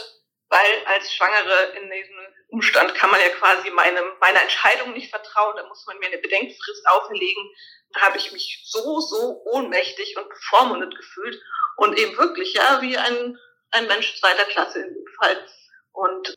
weil 0.48 0.84
als 0.86 1.12
Schwangere 1.12 1.72
in 1.76 1.90
diesem 1.90 2.34
Umstand 2.48 2.94
kann 2.94 3.10
man 3.10 3.20
ja 3.20 3.28
quasi 3.30 3.70
meinem, 3.70 4.04
meiner 4.20 4.42
Entscheidung 4.42 4.92
nicht 4.92 5.10
vertrauen, 5.10 5.56
da 5.56 5.66
muss 5.66 5.84
man 5.86 5.98
mir 5.98 6.06
eine 6.06 6.18
Bedenkfrist 6.18 6.86
auferlegen. 6.88 7.42
Da 7.90 8.02
habe 8.02 8.18
ich 8.18 8.32
mich 8.32 8.64
so, 8.66 9.00
so 9.00 9.42
ohnmächtig 9.46 10.16
und 10.16 10.28
bevormundet 10.28 10.96
gefühlt 10.96 11.40
und 11.76 11.98
eben 11.98 12.16
wirklich, 12.16 12.54
ja, 12.54 12.80
wie 12.82 12.96
ein, 12.96 13.38
ein 13.70 13.86
Mensch 13.86 14.18
zweiter 14.20 14.44
Klasse 14.44 14.80
in 14.80 14.94
dem 14.94 15.06
Fall. 15.18 15.46
Und 15.92 16.34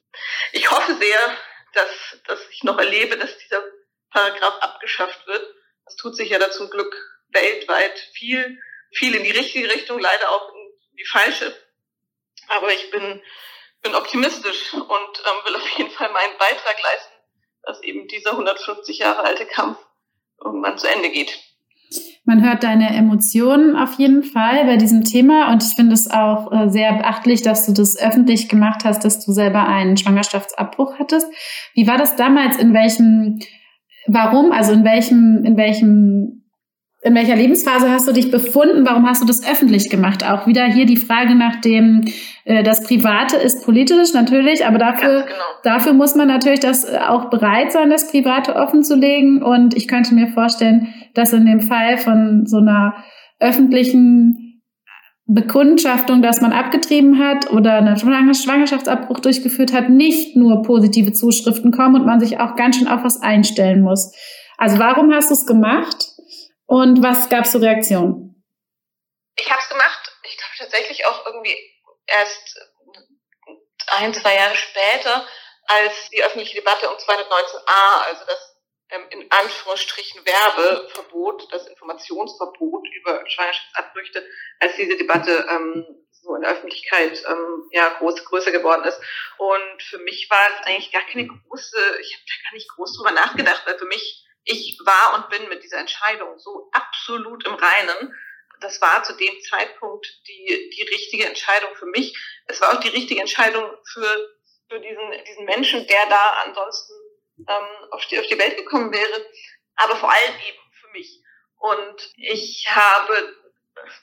ich 0.53 0.71
hoffe 0.71 0.95
sehr, 0.95 1.37
dass, 1.73 2.21
dass 2.25 2.49
ich 2.49 2.63
noch 2.63 2.77
erlebe, 2.77 3.17
dass 3.17 3.37
dieser 3.37 3.63
Paragraph 4.11 4.57
abgeschafft 4.61 5.27
wird. 5.27 5.55
Das 5.85 5.95
tut 5.97 6.15
sich 6.15 6.29
ja 6.29 6.39
da 6.39 6.49
zum 6.49 6.69
Glück 6.69 6.95
weltweit 7.31 7.99
viel, 8.13 8.59
viel 8.91 9.15
in 9.15 9.23
die 9.23 9.31
richtige 9.31 9.69
Richtung, 9.69 9.99
leider 9.99 10.29
auch 10.29 10.49
in 10.53 10.97
die 10.97 11.05
falsche. 11.05 11.55
Aber 12.47 12.73
ich 12.73 12.89
bin, 12.91 13.21
bin 13.81 13.95
optimistisch 13.95 14.73
und 14.73 14.83
ähm, 14.83 15.45
will 15.45 15.55
auf 15.55 15.77
jeden 15.77 15.91
Fall 15.91 16.11
meinen 16.11 16.37
Beitrag 16.37 16.81
leisten, 16.83 17.13
dass 17.63 17.83
eben 17.83 18.07
dieser 18.07 18.31
150 18.31 18.97
Jahre 18.99 19.23
alte 19.23 19.45
Kampf 19.45 19.77
irgendwann 20.43 20.77
zu 20.77 20.87
Ende 20.87 21.09
geht. 21.09 21.37
Man 22.25 22.43
hört 22.43 22.63
deine 22.63 22.95
Emotionen 22.95 23.75
auf 23.75 23.95
jeden 23.97 24.21
Fall 24.21 24.65
bei 24.65 24.77
diesem 24.77 25.03
Thema 25.03 25.51
und 25.51 25.63
ich 25.63 25.73
finde 25.75 25.95
es 25.95 26.11
auch 26.11 26.51
äh, 26.51 26.69
sehr 26.69 26.93
beachtlich, 26.93 27.41
dass 27.41 27.65
du 27.65 27.73
das 27.73 27.97
öffentlich 27.97 28.49
gemacht 28.49 28.81
hast, 28.83 29.03
dass 29.03 29.25
du 29.25 29.31
selber 29.31 29.67
einen 29.67 29.97
Schwangerschaftsabbruch 29.97 30.99
hattest. 30.99 31.27
Wie 31.73 31.87
war 31.87 31.97
das 31.97 32.15
damals? 32.15 32.57
In 32.57 32.73
welchem, 32.73 33.39
warum, 34.05 34.51
also 34.51 34.73
in 34.73 34.83
welchem, 34.83 35.43
in 35.43 35.57
welchem 35.57 36.38
in 37.01 37.15
welcher 37.15 37.35
Lebensphase 37.35 37.89
hast 37.89 38.07
du 38.07 38.11
dich 38.11 38.29
befunden? 38.29 38.85
Warum 38.85 39.07
hast 39.07 39.21
du 39.21 39.25
das 39.25 39.47
öffentlich 39.47 39.89
gemacht? 39.89 40.25
Auch 40.29 40.47
wieder 40.47 40.65
hier 40.65 40.85
die 40.85 40.97
Frage 40.97 41.33
nach 41.33 41.61
dem, 41.61 42.03
äh, 42.43 42.61
das 42.61 42.83
Private 42.83 43.37
ist 43.37 43.63
politisch 43.63 44.13
natürlich, 44.13 44.65
aber 44.65 44.79
dafür, 44.79 45.21
genau. 45.21 45.43
dafür 45.63 45.93
muss 45.93 46.15
man 46.15 46.27
natürlich 46.27 46.59
das 46.59 46.83
äh, 46.83 46.97
auch 46.97 47.29
bereit 47.29 47.71
sein, 47.71 47.89
das 47.89 48.11
Private 48.11 48.55
offen 48.55 48.83
zu 48.83 48.95
legen. 48.95 49.41
Und 49.41 49.77
ich 49.77 49.87
könnte 49.87 50.13
mir 50.13 50.27
vorstellen, 50.27 50.93
dass 51.13 51.31
in 51.31 51.45
dem 51.45 51.61
Fall 51.61 51.97
von 51.97 52.45
so 52.45 52.57
einer 52.57 52.95
öffentlichen 53.39 54.61
Bekundschaftung, 55.25 56.21
dass 56.21 56.41
man 56.41 56.51
abgetrieben 56.51 57.19
hat 57.19 57.49
oder 57.51 57.75
einen 57.75 57.97
Schwangerschaftsabbruch 57.97 59.19
durchgeführt 59.19 59.71
hat, 59.71 59.89
nicht 59.89 60.35
nur 60.35 60.63
positive 60.63 61.13
Zuschriften 61.13 61.71
kommen 61.71 61.95
und 61.95 62.05
man 62.05 62.19
sich 62.19 62.41
auch 62.41 62.55
ganz 62.55 62.77
schön 62.77 62.87
auf 62.87 63.03
was 63.05 63.21
einstellen 63.21 63.81
muss. 63.81 64.11
Also 64.57 64.79
warum 64.79 65.13
hast 65.13 65.29
du 65.29 65.35
es 65.35 65.45
gemacht? 65.45 66.18
Und 66.69 67.01
was 67.01 67.27
gab 67.29 67.45
es 67.45 67.51
für 67.51 67.61
Reaktionen? 67.61 68.45
Ich 69.35 69.49
habe 69.49 69.59
es 69.59 69.69
gemacht, 69.69 70.11
ich 70.21 70.37
glaube 70.37 70.53
tatsächlich 70.59 71.03
auch 71.07 71.25
irgendwie 71.25 71.57
erst 72.05 72.59
ein, 73.87 74.13
zwei 74.13 74.35
Jahre 74.35 74.55
später, 74.55 75.27
als 75.65 76.11
die 76.11 76.23
öffentliche 76.23 76.57
Debatte 76.57 76.87
um 76.87 76.95
219a, 76.95 78.05
also 78.05 78.23
das 78.27 78.55
ähm, 78.91 79.01
in 79.09 79.31
Anführungsstrichen 79.31 80.21
Werbeverbot, 80.23 81.51
das 81.51 81.65
Informationsverbot 81.65 82.87
über 83.01 83.23
Schwangerschaftsabbrüche, 83.27 84.23
als 84.59 84.75
diese 84.75 84.95
Debatte 84.95 85.47
ähm, 85.49 86.05
so 86.11 86.35
in 86.35 86.43
der 86.43 86.51
Öffentlichkeit 86.51 87.23
ähm, 87.27 87.67
ja 87.71 87.97
groß, 87.97 88.25
größer 88.25 88.51
geworden 88.51 88.83
ist. 88.83 89.01
Und 89.39 89.81
für 89.81 89.97
mich 89.97 90.29
war 90.29 90.47
es 90.53 90.67
eigentlich 90.67 90.91
gar 90.91 91.05
keine 91.07 91.25
große, 91.25 91.77
ich 91.99 92.13
habe 92.13 92.23
da 92.27 92.43
gar 92.47 92.53
nicht 92.53 92.69
groß 92.69 92.95
drüber 92.95 93.11
nachgedacht, 93.11 93.63
weil 93.65 93.79
für 93.79 93.85
mich 93.85 94.28
ich 94.43 94.79
war 94.83 95.15
und 95.15 95.29
bin 95.29 95.47
mit 95.49 95.63
dieser 95.63 95.79
Entscheidung 95.79 96.37
so 96.39 96.69
absolut 96.71 97.45
im 97.45 97.53
Reinen. 97.53 98.15
Das 98.61 98.81
war 98.81 99.03
zu 99.03 99.13
dem 99.13 99.39
Zeitpunkt 99.41 100.05
die, 100.27 100.69
die 100.75 100.83
richtige 100.83 101.25
Entscheidung 101.25 101.75
für 101.75 101.85
mich. 101.85 102.17
Es 102.47 102.59
war 102.61 102.73
auch 102.73 102.79
die 102.79 102.89
richtige 102.89 103.21
Entscheidung 103.21 103.77
für, 103.85 104.37
für 104.69 104.79
diesen, 104.79 105.23
diesen 105.25 105.45
Menschen, 105.45 105.87
der 105.87 106.05
da 106.07 106.43
ansonsten 106.45 106.93
ähm, 107.47 107.89
auf, 107.91 108.05
die, 108.07 108.19
auf 108.19 108.27
die 108.27 108.37
Welt 108.37 108.57
gekommen 108.57 108.91
wäre, 108.91 109.25
aber 109.75 109.95
vor 109.95 110.11
allem 110.11 110.35
eben 110.47 110.73
für 110.81 110.89
mich. 110.89 111.21
Und 111.57 112.13
ich 112.17 112.67
habe 112.69 113.37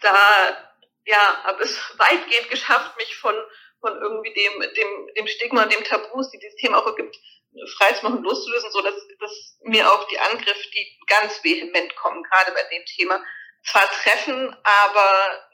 da, 0.01 0.75
ja, 1.05 1.43
habe 1.45 1.63
es 1.63 1.79
weitgehend 1.99 2.51
geschafft, 2.51 2.97
mich 2.97 3.17
von, 3.17 3.35
von 3.81 4.01
irgendwie 4.01 4.33
dem, 4.33 4.61
dem, 4.61 5.15
dem 5.17 5.27
Stigma 5.27 5.65
und 5.65 5.73
dem 5.73 5.85
Tabus, 5.85 6.31
die 6.31 6.39
dieses 6.39 6.57
Thema 6.57 6.79
auch 6.79 6.97
gibt, 6.97 7.17
freizumachen, 7.77 8.23
loszulösen, 8.23 8.71
so 8.71 8.83
dass, 8.83 8.95
dass 9.19 9.59
mir 9.63 9.91
auch 9.91 10.07
die 10.09 10.19
Angriffe, 10.19 10.71
die 10.75 10.99
ganz 11.07 11.43
vehement 11.43 11.95
kommen, 11.97 12.23
gerade 12.23 12.53
bei 12.53 12.63
dem 12.75 12.85
Thema, 12.85 13.25
zwar 13.65 13.91
treffen, 13.91 14.55
aber 14.63 15.49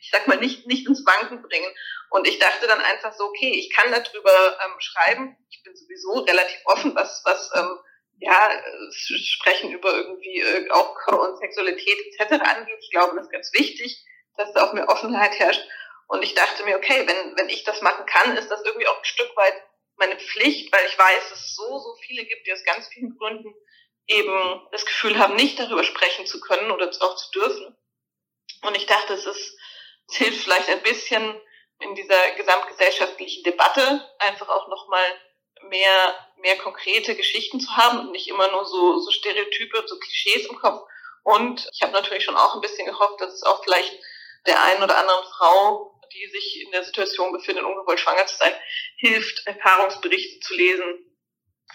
ich 0.00 0.10
sag 0.10 0.26
mal, 0.26 0.38
nicht, 0.38 0.66
nicht 0.66 0.86
ins 0.86 1.04
Wanken 1.06 1.42
bringen. 1.42 1.72
Und 2.10 2.28
ich 2.28 2.38
dachte 2.38 2.66
dann 2.66 2.80
einfach 2.80 3.12
so, 3.12 3.24
okay, 3.24 3.50
ich 3.50 3.72
kann 3.72 3.90
darüber 3.90 4.58
ähm, 4.64 4.74
schreiben. 4.78 5.36
Ich 5.50 5.62
bin 5.62 5.74
sowieso 5.74 6.20
relativ 6.20 6.58
offen, 6.64 6.94
was, 6.94 7.22
was 7.24 7.50
ähm, 7.54 7.78
ja, 8.20 8.62
sprechen 8.90 9.72
über 9.72 9.92
irgendwie 9.92 10.40
äh, 10.40 10.70
auch 10.70 10.94
Körper 10.94 11.28
und 11.28 11.38
Sexualität 11.38 11.98
etc. 12.18 12.32
angeht. 12.40 12.78
Ich 12.80 12.90
glaube, 12.90 13.16
das 13.16 13.26
ist 13.26 13.32
ganz 13.32 13.52
wichtig, 13.52 14.04
dass 14.36 14.52
da 14.52 14.64
auch 14.64 14.72
mehr 14.72 14.88
Offenheit 14.88 15.38
herrscht. 15.38 15.66
Und 16.08 16.22
ich 16.22 16.34
dachte 16.34 16.64
mir, 16.64 16.76
okay, 16.76 17.06
wenn, 17.06 17.36
wenn 17.36 17.48
ich 17.48 17.64
das 17.64 17.82
machen 17.82 18.06
kann, 18.06 18.36
ist 18.36 18.48
das 18.48 18.62
irgendwie 18.64 18.86
auch 18.86 18.98
ein 18.98 19.04
Stück 19.04 19.36
weit 19.36 19.60
meine 19.98 20.18
Pflicht, 20.18 20.72
weil 20.72 20.86
ich 20.86 20.98
weiß, 20.98 21.30
dass 21.30 21.40
es 21.40 21.54
so, 21.54 21.78
so 21.78 21.94
viele 22.00 22.24
gibt, 22.24 22.46
die 22.46 22.52
aus 22.52 22.64
ganz 22.64 22.88
vielen 22.88 23.16
Gründen 23.16 23.54
eben 24.06 24.68
das 24.72 24.84
Gefühl 24.84 25.18
haben, 25.18 25.34
nicht 25.36 25.58
darüber 25.58 25.84
sprechen 25.84 26.26
zu 26.26 26.40
können 26.40 26.70
oder 26.70 26.88
auch 27.00 27.16
zu 27.16 27.30
dürfen. 27.32 27.76
Und 28.62 28.76
ich 28.76 28.86
dachte, 28.86 29.14
es 29.14 29.26
ist, 29.26 29.58
es 30.08 30.16
hilft 30.16 30.44
vielleicht 30.44 30.68
ein 30.68 30.82
bisschen 30.82 31.40
in 31.80 31.94
dieser 31.94 32.30
gesamtgesellschaftlichen 32.32 33.42
Debatte 33.44 34.08
einfach 34.18 34.48
auch 34.48 34.68
nochmal 34.68 35.04
mehr, 35.68 36.14
mehr 36.36 36.56
konkrete 36.58 37.14
Geschichten 37.16 37.60
zu 37.60 37.76
haben 37.76 38.00
und 38.00 38.12
nicht 38.12 38.28
immer 38.28 38.50
nur 38.50 38.64
so, 38.64 39.00
so 39.00 39.10
Stereotype, 39.10 39.84
so 39.86 39.98
Klischees 39.98 40.46
im 40.46 40.56
Kopf. 40.56 40.88
Und 41.22 41.68
ich 41.72 41.82
habe 41.82 41.92
natürlich 41.92 42.24
schon 42.24 42.36
auch 42.36 42.54
ein 42.54 42.60
bisschen 42.60 42.86
gehofft, 42.86 43.20
dass 43.20 43.34
es 43.34 43.42
auch 43.42 43.62
vielleicht 43.64 43.92
der 44.46 44.62
einen 44.62 44.82
oder 44.82 44.96
anderen 44.96 45.24
Frau 45.24 45.95
die 46.16 46.30
sich 46.30 46.62
in 46.64 46.70
der 46.72 46.84
Situation 46.84 47.32
befindet, 47.32 47.64
ungewollt 47.64 48.00
schwanger 48.00 48.26
zu 48.26 48.36
sein, 48.36 48.52
hilft, 48.96 49.46
Erfahrungsberichte 49.46 50.40
zu 50.40 50.54
lesen 50.54 51.18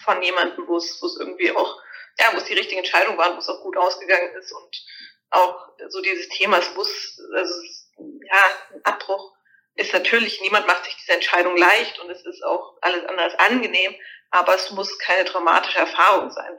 von 0.04 0.22
jemandem, 0.22 0.66
wo 0.66 0.76
es, 0.76 1.00
irgendwie 1.20 1.52
auch, 1.52 1.80
ja, 2.18 2.32
wo 2.32 2.38
es 2.38 2.44
die 2.44 2.54
richtigen 2.54 2.78
Entscheidungen 2.78 3.18
waren, 3.18 3.34
wo 3.34 3.38
es 3.38 3.48
auch 3.48 3.62
gut 3.62 3.76
ausgegangen 3.76 4.34
ist 4.36 4.52
und 4.52 4.84
auch 5.30 5.68
so 5.88 6.00
dieses 6.02 6.28
Thema, 6.28 6.58
es 6.58 6.74
muss, 6.74 7.18
also, 7.34 7.54
ja, 7.98 8.42
ein 8.74 8.84
Abbruch 8.84 9.32
ist 9.74 9.92
natürlich, 9.92 10.40
niemand 10.40 10.66
macht 10.66 10.84
sich 10.84 10.96
diese 10.96 11.12
Entscheidung 11.12 11.56
leicht 11.56 11.98
und 12.00 12.10
es 12.10 12.24
ist 12.24 12.42
auch 12.42 12.76
alles 12.82 13.04
anders 13.06 13.34
angenehm, 13.38 13.94
aber 14.30 14.54
es 14.54 14.70
muss 14.70 14.98
keine 14.98 15.24
traumatische 15.24 15.78
Erfahrung 15.78 16.30
sein. 16.30 16.58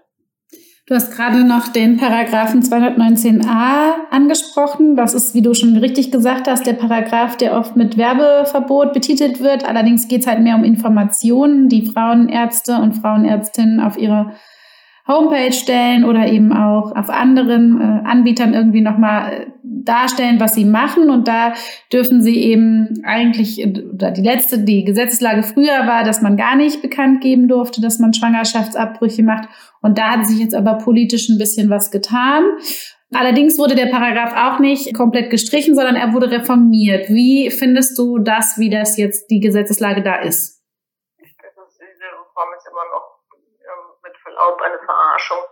Du 0.86 0.96
hast 0.96 1.16
gerade 1.16 1.46
noch 1.46 1.70
den 1.70 1.96
Paragraphen 1.96 2.62
219a 2.62 4.10
angesprochen. 4.12 4.98
Das 4.98 5.13
ist, 5.13 5.34
wie 5.34 5.42
du 5.42 5.54
schon 5.54 5.78
richtig 5.78 6.12
gesagt 6.12 6.46
hast, 6.46 6.68
der 6.68 6.74
Paragraph, 6.74 7.38
der 7.38 7.58
oft 7.58 7.78
mit 7.78 7.98
Werbeverbot 7.98 8.92
betitelt 8.92 9.40
wird. 9.40 9.63
Allerdings 9.63 10.10
geht 10.10 10.22
es 10.22 10.28
halt 10.28 10.42
mehr 10.42 10.56
um 10.56 10.66
Informationen, 10.66 11.70
die 11.70 11.86
Frauenärzte 11.86 12.75
und 12.75 12.96
Frauenärztinnen 12.96 13.80
auf 13.80 13.98
ihre 13.98 14.34
Homepage 15.08 15.52
stellen 15.52 16.06
oder 16.06 16.28
eben 16.28 16.54
auch 16.54 16.96
auf 16.96 17.10
anderen 17.10 17.80
äh, 17.82 18.08
Anbietern 18.08 18.54
irgendwie 18.54 18.82
nochmal 18.82 19.34
äh, 19.34 19.46
darstellen, 19.64 20.40
was 20.40 20.56
sie 20.56 20.64
machen. 20.64 21.10
Und 21.10 21.28
da 21.28 21.54
dürfen 21.92 22.22
sie 22.22 22.42
eben 22.42 23.02
eigentlich, 23.04 23.66
oder 23.66 24.12
die 24.12 24.22
letzte, 24.22 24.60
die 24.60 24.86
Gesetzeslage 24.86 25.44
früher 25.44 25.88
war, 25.88 26.06
dass 26.06 26.22
man 26.22 26.38
gar 26.38 26.56
nicht 26.56 26.82
bekannt 26.82 27.22
geben 27.22 27.50
durfte, 27.50 27.82
dass 27.82 28.00
man 28.00 28.14
Schwangerschaftsabbrüche 28.14 29.24
macht. 29.24 29.50
Und 29.82 29.98
da 29.98 30.12
hat 30.12 30.26
sich 30.26 30.40
jetzt 30.40 30.56
aber 30.56 30.76
politisch 30.78 31.28
ein 31.28 31.38
bisschen 31.38 31.70
was 31.70 31.92
getan. 31.92 32.44
Allerdings 33.14 33.60
wurde 33.60 33.76
der 33.76 33.88
Paragraph 33.88 34.34
auch 34.36 34.60
nicht 34.60 34.96
komplett 34.96 35.30
gestrichen, 35.30 35.76
sondern 35.76 35.96
er 35.96 36.14
wurde 36.14 36.32
reformiert. 36.32 37.10
Wie 37.10 37.52
findest 37.52 37.98
du 38.00 38.20
das, 38.20 38.58
wie 38.58 38.70
das 38.70 38.98
jetzt 38.98 39.30
die 39.30 39.42
Gesetzeslage 39.42 40.02
da 40.02 40.16
ist? 40.16 40.64
Ich 41.18 41.28
finde, 41.28 41.52
diese 41.70 42.06
Reform 42.06 42.50
ist 42.58 42.68
immer 42.68 42.86
noch 42.96 43.12
Verlaub 44.34 44.62
eine 44.62 44.80
Verarschung, 44.80 45.44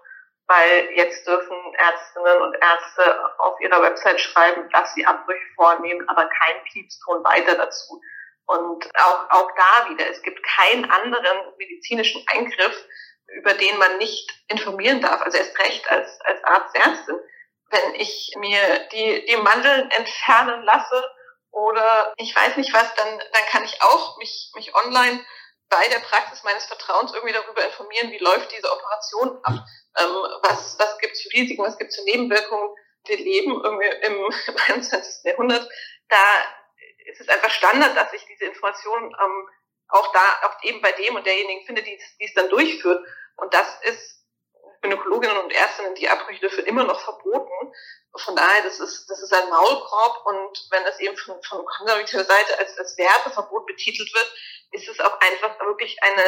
weil 0.47 0.89
jetzt 0.95 1.25
dürfen 1.25 1.57
Ärztinnen 1.75 2.41
und 2.41 2.55
Ärzte 2.55 3.39
auf 3.39 3.59
ihrer 3.61 3.81
Website 3.81 4.19
schreiben, 4.19 4.69
dass 4.71 4.93
sie 4.93 5.05
Abbrüche 5.05 5.45
vornehmen, 5.55 6.07
aber 6.09 6.27
kein 6.27 6.63
Piepston 6.65 7.23
weiter 7.23 7.55
dazu. 7.55 8.01
Und 8.45 8.85
auch, 8.99 9.29
auch 9.29 9.51
da 9.55 9.89
wieder, 9.89 10.09
es 10.09 10.21
gibt 10.21 10.43
keinen 10.43 10.89
anderen 10.89 11.55
medizinischen 11.57 12.23
Eingriff, 12.27 12.85
über 13.27 13.53
den 13.53 13.77
man 13.77 13.97
nicht 13.97 14.29
informieren 14.49 15.01
darf. 15.01 15.21
Also 15.21 15.37
erst 15.37 15.57
recht 15.59 15.89
als, 15.89 16.19
als 16.21 16.43
Arzt, 16.43 16.75
Ärztin. 16.75 17.19
Wenn 17.69 17.95
ich 17.95 18.33
mir 18.37 18.59
die, 18.91 19.25
die 19.25 19.37
Mandeln 19.37 19.89
entfernen 19.91 20.63
lasse 20.63 21.01
oder 21.51 22.13
ich 22.17 22.35
weiß 22.35 22.57
nicht 22.57 22.73
was, 22.73 22.93
dann, 22.95 23.19
dann 23.19 23.45
kann 23.49 23.63
ich 23.63 23.81
auch 23.81 24.17
mich, 24.17 24.51
mich 24.55 24.75
online 24.75 25.23
bei 25.71 25.87
der 25.87 25.99
Praxis 25.99 26.43
meines 26.43 26.65
Vertrauens 26.65 27.13
irgendwie 27.13 27.33
darüber 27.33 27.65
informieren, 27.65 28.11
wie 28.11 28.19
läuft 28.19 28.51
diese 28.51 28.71
Operation 28.71 29.39
ab, 29.43 29.65
ähm, 29.97 30.15
was, 30.43 30.77
was 30.77 30.97
gibt 30.99 31.13
es 31.13 31.21
für 31.21 31.33
Risiken, 31.33 31.63
was 31.63 31.77
gibt 31.77 31.89
es 31.89 31.95
für 31.95 32.03
Nebenwirkungen. 32.03 32.69
Wir 33.05 33.17
leben 33.17 33.59
irgendwie 33.63 33.87
im 34.05 34.55
21. 34.67 35.23
Jahrhundert. 35.23 35.67
Da 36.09 36.23
ist 37.05 37.21
es 37.21 37.29
einfach 37.29 37.49
Standard, 37.49 37.95
dass 37.97 38.13
ich 38.13 38.25
diese 38.25 38.45
Informationen 38.45 39.05
ähm, 39.05 39.49
auch 39.87 40.11
da, 40.11 40.47
auch 40.47 40.63
eben 40.63 40.81
bei 40.81 40.91
dem 40.91 41.15
und 41.15 41.25
derjenigen 41.25 41.65
finde, 41.65 41.83
die, 41.83 41.99
es 42.19 42.33
dann 42.33 42.49
durchführt. 42.49 43.03
Und 43.37 43.53
das 43.53 43.67
ist 43.83 44.21
Gynäkologinnen 44.81 45.37
und 45.37 45.53
Ärztinnen, 45.53 45.95
die 45.95 46.09
Abbrüche 46.09 46.41
dürfen 46.41 46.65
immer 46.65 46.83
noch 46.83 46.99
verboten. 46.99 47.73
Von 48.15 48.35
daher, 48.35 48.63
das 48.63 48.79
ist, 48.79 49.09
das 49.09 49.21
ist 49.21 49.33
ein 49.33 49.49
Maulkorb 49.49 50.25
und 50.25 50.67
wenn 50.71 50.83
das 50.83 50.99
eben 50.99 51.15
von, 51.15 51.41
von 51.43 51.65
konservativer 51.65 52.25
Seite 52.25 52.59
als, 52.59 52.77
als 52.77 52.97
Werbeverbot 52.97 53.65
betitelt 53.67 54.13
wird, 54.13 54.33
ist 54.71 54.87
es 54.87 54.99
auch 54.99 55.19
einfach 55.19 55.59
wirklich 55.59 55.97
eine, 56.03 56.23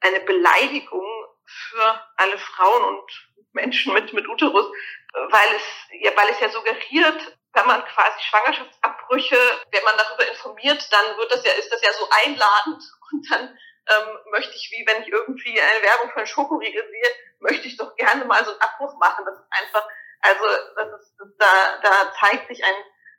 eine 0.00 0.20
Beleidigung 0.20 1.06
für 1.44 2.00
alle 2.16 2.38
Frauen 2.38 2.84
und 2.84 3.28
Menschen 3.52 3.92
mit, 3.92 4.12
mit 4.12 4.26
Uterus, 4.28 4.66
weil 5.12 5.54
es, 5.56 5.62
ja, 6.00 6.10
weil 6.16 6.30
es 6.30 6.40
ja 6.40 6.48
suggeriert, 6.48 7.38
wenn 7.52 7.66
man 7.66 7.84
quasi 7.84 8.22
Schwangerschaftsabbrüche, 8.22 9.36
wenn 9.70 9.84
man 9.84 9.96
darüber 9.98 10.26
informiert, 10.26 10.88
dann 10.90 11.16
wird 11.18 11.32
das 11.32 11.44
ja, 11.44 11.52
ist 11.52 11.70
das 11.70 11.82
ja 11.82 11.92
so 11.92 12.08
einladend 12.24 12.82
und 13.10 13.30
dann 13.30 13.58
ähm, 13.88 14.18
möchte 14.30 14.54
ich, 14.54 14.70
wie 14.70 14.86
wenn 14.86 15.02
ich 15.02 15.08
irgendwie 15.08 15.60
eine 15.60 15.82
Werbung 15.82 16.10
für 16.10 16.18
einen 16.18 16.26
Schokoriegel 16.26 16.82
sehe, 16.82 17.16
möchte 17.40 17.66
ich 17.66 17.76
doch 17.76 17.94
gerne 17.96 18.24
mal 18.24 18.44
so 18.44 18.52
einen 18.52 18.60
Abbruch 18.60 18.96
machen. 18.98 19.24
Das 19.26 19.36
ist 19.36 19.46
einfach, 19.50 19.88
also 20.20 20.44
das 20.76 21.02
ist, 21.02 21.14
da, 21.38 21.80
da 21.82 22.12
zeigt 22.18 22.48
sich 22.48 22.64
ein, 22.64 22.74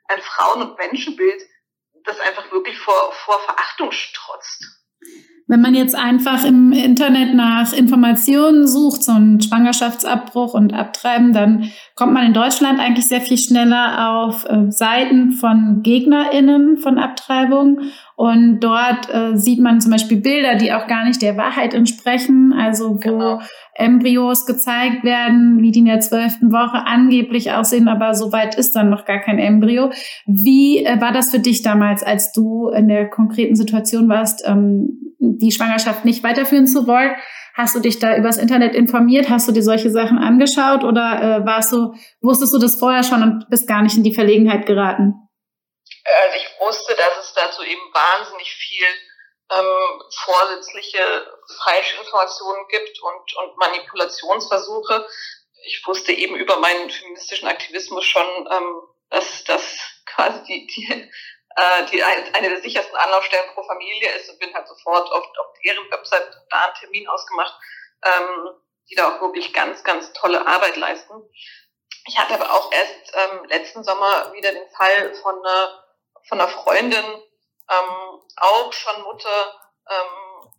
ein 0.07 0.21
Frauen- 0.21 0.61
und 0.61 0.77
Menschenbild, 0.77 1.41
das 2.05 2.19
einfach 2.19 2.51
wirklich 2.51 2.77
vor, 2.77 3.11
vor 3.13 3.39
Verachtung 3.41 3.91
strotzt. 3.91 4.83
Wenn 5.47 5.59
man 5.59 5.75
jetzt 5.75 5.93
einfach 5.93 6.45
im 6.45 6.71
Internet 6.71 7.33
nach 7.33 7.73
Informationen 7.73 8.65
sucht, 8.65 9.03
so 9.03 9.11
einen 9.11 9.41
Schwangerschaftsabbruch 9.41 10.53
und 10.53 10.73
Abtreiben, 10.73 11.33
dann 11.33 11.69
kommt 11.95 12.13
man 12.13 12.25
in 12.25 12.33
Deutschland 12.33 12.79
eigentlich 12.79 13.09
sehr 13.09 13.19
viel 13.19 13.37
schneller 13.37 14.09
auf 14.09 14.45
äh, 14.45 14.71
Seiten 14.71 15.33
von 15.33 15.81
GegnerInnen 15.83 16.77
von 16.77 16.97
Abtreibung. 16.97 17.81
Und 18.15 18.59
dort 18.59 19.09
äh, 19.11 19.35
sieht 19.35 19.59
man 19.59 19.81
zum 19.81 19.91
Beispiel 19.91 20.17
Bilder, 20.17 20.55
die 20.55 20.71
auch 20.71 20.87
gar 20.87 21.05
nicht 21.05 21.21
der 21.21 21.35
Wahrheit 21.35 21.73
entsprechen, 21.73 22.53
also 22.53 22.95
wo 22.95 22.97
genau. 22.97 23.39
Embryos 23.75 24.45
gezeigt 24.45 25.03
werden, 25.03 25.61
wie 25.61 25.71
die 25.71 25.79
in 25.79 25.85
der 25.85 25.99
zwölften 25.99 26.51
Woche 26.51 26.85
angeblich 26.85 27.51
aussehen, 27.51 27.87
aber 27.87 28.13
soweit 28.13 28.55
ist 28.55 28.75
dann 28.75 28.91
noch 28.91 29.05
gar 29.05 29.19
kein 29.19 29.39
Embryo. 29.39 29.89
Wie 30.27 30.85
äh, 30.85 31.01
war 31.01 31.11
das 31.11 31.31
für 31.31 31.39
dich 31.39 31.63
damals, 31.63 32.03
als 32.03 32.31
du 32.31 32.69
in 32.69 32.87
der 32.87 33.09
konkreten 33.09 33.55
Situation 33.55 34.07
warst, 34.09 34.43
ähm, 34.45 34.99
die 35.19 35.51
Schwangerschaft 35.51 36.05
nicht 36.05 36.23
weiterführen 36.23 36.67
zu 36.67 36.85
wollen? 36.85 37.11
Hast 37.55 37.75
du 37.75 37.79
dich 37.79 37.99
da 37.99 38.17
übers 38.17 38.37
Internet 38.37 38.75
informiert? 38.75 39.29
Hast 39.29 39.47
du 39.47 39.51
dir 39.51 39.61
solche 39.63 39.89
Sachen 39.89 40.17
angeschaut 40.17 40.83
oder 40.83 41.41
äh, 41.41 41.45
warst 41.45 41.71
du, 41.71 41.93
wusstest 42.21 42.53
du 42.53 42.59
das 42.59 42.75
vorher 42.75 43.03
schon 43.03 43.21
und 43.23 43.49
bist 43.49 43.67
gar 43.67 43.83
nicht 43.83 43.97
in 43.97 44.03
die 44.03 44.13
Verlegenheit 44.13 44.65
geraten? 44.65 45.13
Also 46.03 46.37
ich 46.37 46.59
wusste, 46.59 46.95
dass 46.95 47.17
es 47.17 47.33
dazu 47.33 47.63
eben 47.63 47.93
wahnsinnig 47.93 48.51
viel 48.53 48.87
ähm, 49.51 50.03
vorsätzliche 50.25 51.39
Falschinformationen 51.63 52.67
gibt 52.67 53.01
und, 53.01 53.35
und 53.35 53.57
Manipulationsversuche. 53.57 55.07
Ich 55.65 55.85
wusste 55.85 56.11
eben 56.11 56.35
über 56.35 56.57
meinen 56.57 56.89
feministischen 56.89 57.47
Aktivismus 57.47 58.03
schon, 58.05 58.27
ähm, 58.51 58.81
dass 59.09 59.43
das 59.45 59.79
quasi 60.05 60.43
die, 60.43 60.67
die, 60.67 61.11
äh, 61.55 61.85
die 61.91 62.03
eine, 62.03 62.49
der 62.49 62.61
sichersten 62.61 62.95
Anlaufstellen 62.95 63.53
pro 63.53 63.63
Familie 63.63 64.11
ist 64.15 64.29
und 64.29 64.39
bin 64.39 64.53
halt 64.53 64.67
sofort 64.67 65.11
auf, 65.11 65.23
auf 65.23 65.53
deren 65.63 65.89
Website 65.91 66.27
da 66.49 66.65
einen 66.65 66.73
Termin 66.75 67.07
ausgemacht, 67.07 67.53
ähm, 68.03 68.49
die 68.89 68.95
da 68.95 69.15
auch 69.15 69.21
wirklich 69.21 69.53
ganz, 69.53 69.83
ganz 69.83 70.11
tolle 70.13 70.45
Arbeit 70.45 70.75
leisten. 70.75 71.13
Ich 72.05 72.17
hatte 72.17 72.33
aber 72.33 72.51
auch 72.51 72.71
erst 72.71 73.13
ähm, 73.13 73.45
letzten 73.45 73.83
Sommer 73.83 74.33
wieder 74.33 74.51
den 74.51 74.69
Fall 74.71 75.13
von 75.15 75.39
einer, 75.39 75.82
von 76.27 76.39
einer 76.39 76.49
Freundin, 76.49 77.05
ähm, 77.69 78.19
auch 78.37 78.73
schon 78.73 79.01
Mutter, 79.03 79.59
ähm, 79.89 80.51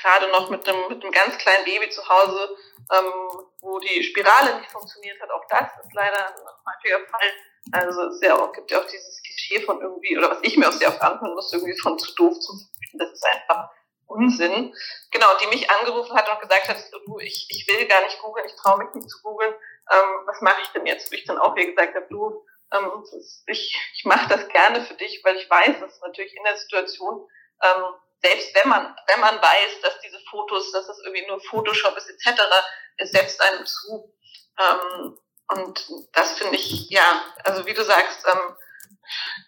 gerade 0.00 0.28
noch 0.28 0.48
mit 0.50 0.66
einem, 0.68 0.88
mit 0.88 1.02
einem 1.02 1.12
ganz 1.12 1.36
kleinen 1.38 1.64
Baby 1.64 1.88
zu 1.90 2.06
Hause, 2.08 2.56
ähm, 2.92 3.12
wo 3.60 3.78
die 3.78 4.02
Spirale 4.02 4.58
nicht 4.58 4.70
funktioniert 4.70 5.20
hat. 5.20 5.30
Auch 5.30 5.44
das 5.48 5.68
ist 5.84 5.94
leider 5.94 6.26
ein 6.26 6.34
häufiger 6.34 7.06
Fall. 7.06 7.32
Also 7.72 8.02
es 8.04 8.20
ja 8.22 8.34
auch, 8.34 8.52
gibt 8.52 8.70
ja 8.70 8.80
auch 8.80 8.86
dieses 8.86 9.22
Klischee 9.22 9.60
von 9.60 9.80
irgendwie, 9.80 10.16
oder 10.16 10.30
was 10.30 10.38
ich 10.42 10.56
mir 10.56 10.68
auch 10.68 10.72
sehr 10.72 10.88
oft 10.88 11.02
anhören 11.02 11.34
muss, 11.34 11.52
irgendwie 11.52 11.78
von 11.78 11.98
zu 11.98 12.14
doof 12.14 12.38
zum 12.40 12.58
Flüchten. 12.58 12.98
Das 12.98 13.12
ist 13.12 13.24
einfach 13.24 13.68
Unsinn. 14.06 14.74
Genau, 15.10 15.26
die 15.42 15.48
mich 15.48 15.70
angerufen 15.70 16.16
hat 16.16 16.30
und 16.30 16.40
gesagt 16.40 16.68
hat, 16.68 16.78
du, 17.06 17.18
ich, 17.18 17.46
ich 17.50 17.66
will 17.68 17.86
gar 17.86 18.00
nicht 18.02 18.18
googeln, 18.20 18.46
ich 18.46 18.56
traue 18.56 18.78
mich 18.78 18.94
nicht 18.94 19.10
zu 19.10 19.20
googeln. 19.22 19.52
Ähm, 19.90 20.26
was 20.26 20.40
mache 20.40 20.62
ich 20.62 20.68
denn 20.68 20.86
jetzt? 20.86 21.10
Wo 21.10 21.14
ich 21.14 21.24
dann 21.24 21.38
auch 21.38 21.54
hier 21.54 21.66
gesagt 21.66 21.94
habe, 21.94 22.06
du, 22.08 22.44
Ähm, 22.72 23.04
ich 23.46 23.76
ich 23.94 24.04
mache 24.04 24.28
das 24.28 24.48
gerne 24.48 24.84
für 24.84 24.94
dich, 24.94 25.20
weil 25.24 25.36
ich 25.36 25.48
weiß, 25.48 25.80
dass 25.80 26.00
natürlich 26.00 26.36
in 26.36 26.44
der 26.44 26.56
Situation, 26.56 27.28
ähm, 27.62 27.84
selbst 28.22 28.54
wenn 28.54 28.68
man, 28.68 28.96
wenn 29.06 29.20
man 29.20 29.40
weiß, 29.40 29.80
dass 29.82 30.00
diese 30.00 30.20
Fotos, 30.30 30.72
dass 30.72 30.86
das 30.86 30.98
irgendwie 31.04 31.26
nur 31.26 31.40
Photoshop 31.40 31.96
ist 31.96 32.08
etc., 32.08 32.40
es 32.96 33.12
setzt 33.12 33.40
einem 33.40 33.64
zu. 33.64 34.14
Ähm, 34.58 35.18
und 35.50 35.88
das 36.12 36.38
finde 36.38 36.56
ich, 36.56 36.90
ja, 36.90 37.24
also 37.44 37.64
wie 37.64 37.74
du 37.74 37.82
sagst, 37.82 38.26
ähm, 38.26 38.56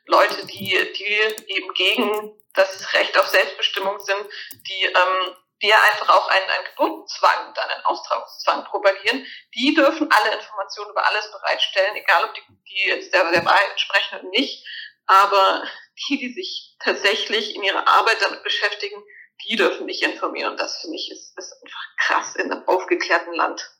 Leute, 0.06 0.46
die, 0.46 0.92
die 0.92 1.52
eben 1.52 1.74
gegen 1.74 2.40
das 2.54 2.92
Recht 2.94 3.18
auf 3.18 3.28
Selbstbestimmung 3.28 4.00
sind, 4.00 4.26
die, 4.52 4.84
ähm, 4.84 5.36
die 5.62 5.72
einfach 5.72 6.08
auch 6.08 6.28
einen, 6.28 6.48
einen 6.48 6.64
Geburtszwang 6.66 7.48
und 7.48 7.58
einen 7.58 7.84
Austragungszwang 7.84 8.64
propagieren, 8.64 9.26
die 9.54 9.74
dürfen 9.74 10.10
alle 10.10 10.34
Informationen 10.34 10.90
über 10.90 11.06
alles 11.06 11.30
bereitstellen, 11.30 11.96
egal 11.96 12.24
ob 12.24 12.34
die, 12.34 12.42
die 12.68 12.88
jetzt 12.88 13.12
der, 13.12 13.30
der 13.30 13.44
Wahrheit 13.44 13.70
entsprechen 13.70 14.20
oder 14.20 14.28
nicht. 14.30 14.66
Aber 15.06 15.64
die, 16.08 16.18
die 16.18 16.32
sich 16.32 16.76
tatsächlich 16.78 17.54
in 17.54 17.62
ihrer 17.62 17.86
Arbeit 17.86 18.22
damit 18.22 18.42
beschäftigen, 18.42 19.02
die 19.48 19.56
dürfen 19.56 19.86
nicht 19.86 20.02
informieren. 20.02 20.52
Und 20.52 20.60
das 20.60 20.80
finde 20.80 20.96
ich 20.96 21.10
ist, 21.10 21.36
ist 21.36 21.62
einfach 21.62 21.96
krass 21.98 22.36
in 22.36 22.52
einem 22.52 22.66
aufgeklärten 22.66 23.34
Land. 23.34 23.70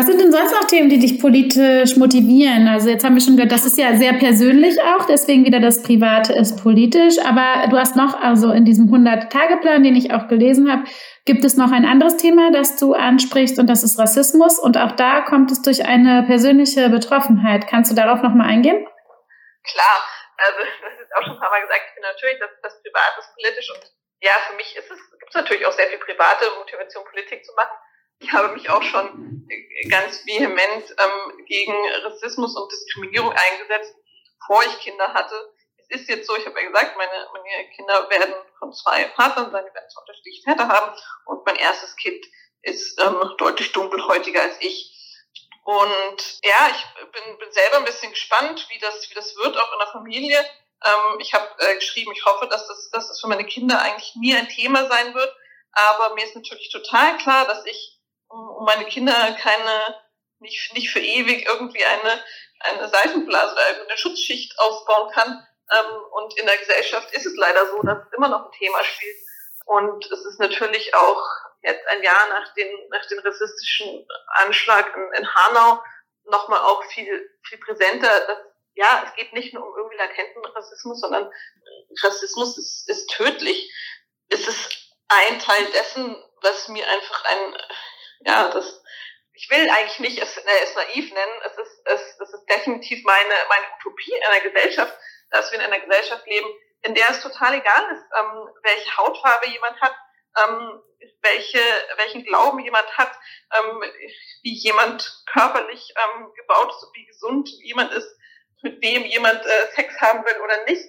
Was 0.00 0.06
sind 0.06 0.18
denn 0.18 0.32
sonst 0.32 0.52
noch 0.52 0.64
Themen, 0.64 0.88
die 0.88 0.98
dich 0.98 1.20
politisch 1.20 1.96
motivieren? 1.96 2.66
Also 2.68 2.88
jetzt 2.88 3.04
haben 3.04 3.16
wir 3.16 3.20
schon 3.20 3.36
gehört, 3.36 3.52
das 3.52 3.66
ist 3.66 3.76
ja 3.76 3.92
sehr 3.96 4.14
persönlich 4.14 4.80
auch, 4.80 5.04
deswegen 5.04 5.44
wieder 5.44 5.60
das 5.60 5.82
Private 5.82 6.32
ist 6.32 6.56
politisch. 6.56 7.18
Aber 7.20 7.68
du 7.68 7.76
hast 7.76 7.96
noch, 7.96 8.16
also 8.16 8.50
in 8.50 8.64
diesem 8.64 8.88
100-Tage-Plan, 8.88 9.84
den 9.84 9.96
ich 9.96 10.14
auch 10.14 10.26
gelesen 10.26 10.72
habe, 10.72 10.84
gibt 11.26 11.44
es 11.44 11.58
noch 11.58 11.70
ein 11.70 11.84
anderes 11.84 12.16
Thema, 12.16 12.50
das 12.50 12.80
du 12.80 12.94
ansprichst 12.94 13.58
und 13.58 13.66
das 13.66 13.82
ist 13.82 13.98
Rassismus. 13.98 14.58
Und 14.58 14.78
auch 14.78 14.92
da 14.92 15.20
kommt 15.20 15.52
es 15.52 15.60
durch 15.60 15.84
eine 15.84 16.22
persönliche 16.22 16.88
Betroffenheit. 16.88 17.68
Kannst 17.68 17.92
du 17.92 17.94
darauf 17.94 18.22
nochmal 18.22 18.48
eingehen? 18.48 18.80
Klar, 19.68 20.00
also 20.38 20.60
das 20.80 20.96
ist 20.96 21.12
auch 21.12 21.24
schon 21.28 21.36
ein 21.36 21.40
paar 21.40 21.50
Mal 21.50 21.60
gesagt, 21.60 21.82
ich 21.90 21.94
bin 21.94 22.04
natürlich, 22.08 22.38
das, 22.40 22.48
das 22.62 22.80
Private 22.80 23.20
ist 23.20 23.34
politisch 23.36 23.68
und 23.68 23.84
ja, 24.24 24.32
für 24.48 24.56
mich 24.56 24.74
ist 24.80 24.90
es, 24.90 24.96
gibt 24.96 25.28
es 25.28 25.34
natürlich 25.34 25.66
auch 25.66 25.72
sehr 25.72 25.92
viel 25.92 26.00
private 26.00 26.48
Motivation, 26.56 27.04
Politik 27.04 27.44
zu 27.44 27.52
machen 27.52 27.76
ich 28.20 28.32
habe 28.32 28.54
mich 28.54 28.68
auch 28.68 28.82
schon 28.82 29.48
ganz 29.88 30.24
vehement 30.26 30.84
ähm, 30.90 31.44
gegen 31.46 31.74
Rassismus 32.04 32.54
und 32.54 32.70
Diskriminierung 32.70 33.32
eingesetzt, 33.32 33.94
bevor 34.38 34.62
ich 34.64 34.78
Kinder 34.80 35.12
hatte. 35.14 35.54
Es 35.78 36.02
ist 36.02 36.08
jetzt 36.08 36.26
so, 36.26 36.36
ich 36.36 36.46
habe 36.46 36.60
ja 36.60 36.68
gesagt, 36.68 36.96
meine, 36.96 37.28
meine 37.32 37.70
Kinder 37.70 38.08
werden 38.10 38.34
von 38.58 38.72
zwei 38.72 39.04
Partnern 39.08 39.50
sein, 39.50 39.64
die 39.68 39.74
werden 39.74 39.90
zwei 39.90 40.00
unterschiedliche 40.02 40.42
Väter 40.42 40.68
haben 40.68 40.96
und 41.24 41.44
mein 41.46 41.56
erstes 41.56 41.96
Kind 41.96 42.24
ist 42.62 43.00
ähm, 43.00 43.34
deutlich 43.38 43.72
dunkelhäutiger 43.72 44.42
als 44.42 44.56
ich. 44.60 44.96
Und 45.64 46.40
ja, 46.44 46.70
ich 46.70 47.10
bin, 47.12 47.38
bin 47.38 47.52
selber 47.52 47.78
ein 47.78 47.84
bisschen 47.84 48.10
gespannt, 48.10 48.66
wie 48.70 48.78
das, 48.78 49.08
wie 49.10 49.14
das 49.14 49.34
wird, 49.36 49.56
auch 49.56 49.72
in 49.72 49.78
der 49.78 49.88
Familie. 49.88 50.38
Ähm, 50.84 51.20
ich 51.20 51.32
habe 51.32 51.48
äh, 51.58 51.76
geschrieben, 51.76 52.12
ich 52.12 52.24
hoffe, 52.24 52.46
dass 52.48 52.66
das, 52.68 52.90
dass 52.90 53.08
das 53.08 53.20
für 53.20 53.28
meine 53.28 53.46
Kinder 53.46 53.80
eigentlich 53.80 54.14
nie 54.16 54.34
ein 54.34 54.48
Thema 54.48 54.88
sein 54.88 55.14
wird. 55.14 55.34
Aber 55.72 56.14
mir 56.14 56.24
ist 56.24 56.34
natürlich 56.34 56.70
total 56.70 57.16
klar, 57.18 57.46
dass 57.46 57.64
ich 57.64 57.99
um 58.30 58.64
meine 58.64 58.86
Kinder 58.86 59.36
keine, 59.40 60.00
nicht, 60.38 60.72
nicht 60.74 60.90
für 60.90 61.00
ewig 61.00 61.46
irgendwie 61.46 61.84
eine, 61.84 62.24
eine 62.60 62.88
Seifenblase 62.88 63.52
oder 63.52 63.84
eine 63.88 63.98
Schutzschicht 63.98 64.58
aufbauen 64.58 65.10
kann. 65.12 65.46
Ähm, 65.72 66.02
und 66.12 66.38
in 66.38 66.46
der 66.46 66.58
Gesellschaft 66.58 67.12
ist 67.12 67.26
es 67.26 67.36
leider 67.36 67.66
so, 67.70 67.82
dass 67.82 67.98
es 68.06 68.12
immer 68.16 68.28
noch 68.28 68.46
ein 68.46 68.58
Thema 68.58 68.82
spielt. 68.84 69.16
Und 69.66 70.04
es 70.10 70.24
ist 70.24 70.40
natürlich 70.40 70.94
auch 70.94 71.22
jetzt 71.62 71.86
ein 71.88 72.02
Jahr 72.02 72.28
nach, 72.28 72.54
den, 72.54 72.68
nach 72.88 73.06
dem 73.06 73.18
rassistischen 73.20 74.06
Anschlag 74.34 74.94
in, 74.96 75.12
in 75.18 75.34
Hanau 75.34 75.82
nochmal 76.24 76.60
auch 76.60 76.82
viel, 76.84 77.30
viel 77.42 77.58
präsenter. 77.58 78.08
Dass, 78.26 78.38
ja, 78.74 79.04
es 79.06 79.14
geht 79.14 79.32
nicht 79.32 79.52
nur 79.52 79.66
um 79.66 79.76
irgendwie 79.76 79.96
latenten 79.96 80.44
Rassismus, 80.44 81.00
sondern 81.00 81.30
Rassismus 82.02 82.56
ist, 82.58 82.88
ist 82.88 83.10
tödlich. 83.10 83.72
Es 84.28 84.46
ist 84.46 84.94
ein 85.08 85.38
Teil 85.38 85.66
dessen, 85.72 86.16
was 86.42 86.68
mir 86.68 86.86
einfach 86.86 87.24
ein, 87.24 87.56
ja, 88.20 88.50
das, 88.50 88.82
ich 89.34 89.48
will 89.50 89.68
eigentlich 89.70 89.98
nicht 90.00 90.18
es, 90.22 90.36
äh, 90.36 90.62
es 90.62 90.74
naiv 90.74 91.12
nennen. 91.12 91.40
Es 91.44 91.56
ist, 91.56 91.82
es, 91.84 92.20
es 92.20 92.34
ist 92.34 92.46
definitiv 92.48 93.04
meine, 93.04 93.34
meine 93.48 93.66
Utopie 93.78 94.12
in 94.12 94.22
einer 94.24 94.40
Gesellschaft, 94.40 94.96
dass 95.30 95.50
wir 95.50 95.58
in 95.58 95.64
einer 95.64 95.80
Gesellschaft 95.80 96.26
leben, 96.26 96.48
in 96.82 96.94
der 96.94 97.10
es 97.10 97.20
total 97.20 97.54
egal 97.54 97.84
ist, 97.92 98.04
ähm, 98.18 98.48
welche 98.62 98.96
Hautfarbe 98.96 99.48
jemand 99.48 99.80
hat, 99.80 99.94
ähm, 100.38 100.82
welche, 101.22 101.60
welchen 101.96 102.24
Glauben 102.24 102.60
jemand 102.60 102.86
hat, 102.96 103.12
ähm, 103.58 103.82
wie 104.42 104.54
jemand 104.54 105.24
körperlich 105.32 105.94
ähm, 105.96 106.32
gebaut 106.34 106.70
ist, 106.70 106.88
wie 106.94 107.06
gesund 107.06 107.48
jemand 107.62 107.92
ist, 107.92 108.16
mit 108.62 108.82
wem 108.82 109.04
jemand 109.04 109.44
äh, 109.44 109.66
Sex 109.74 109.98
haben 110.00 110.24
will 110.24 110.40
oder 110.42 110.64
nicht. 110.64 110.84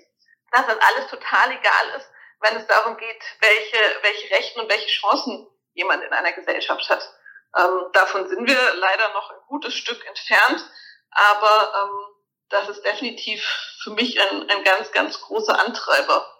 Dass 0.52 0.68
das 0.68 0.78
alles 0.80 1.10
total 1.10 1.52
egal 1.52 1.96
ist, 1.98 2.10
wenn 2.42 2.58
es 2.58 2.68
darum 2.68 2.98
geht, 2.98 3.24
welche, 3.40 3.78
welche 4.02 4.36
Rechten 4.36 4.60
und 4.60 4.70
welche 4.70 4.88
Chancen 4.88 5.48
jemand 5.74 6.04
in 6.04 6.12
einer 6.12 6.34
Gesellschaft 6.34 6.90
hat. 6.90 7.14
Ähm, 7.58 7.90
davon 7.94 8.28
sind 8.30 8.48
wir 8.48 8.74
leider 8.76 9.10
noch 9.14 9.30
ein 9.32 9.42
gutes 9.48 9.74
Stück 9.74 10.06
entfernt, 10.06 10.66
aber 11.12 11.74
ähm, 11.76 12.16
das 12.50 12.70
ist 12.70 12.86
definitiv 12.86 13.44
für 13.84 13.92
mich 13.92 14.20
ein, 14.22 14.50
ein 14.50 14.64
ganz, 14.64 14.92
ganz 14.92 15.20
großer 15.20 15.58
Antreiber. 15.60 16.38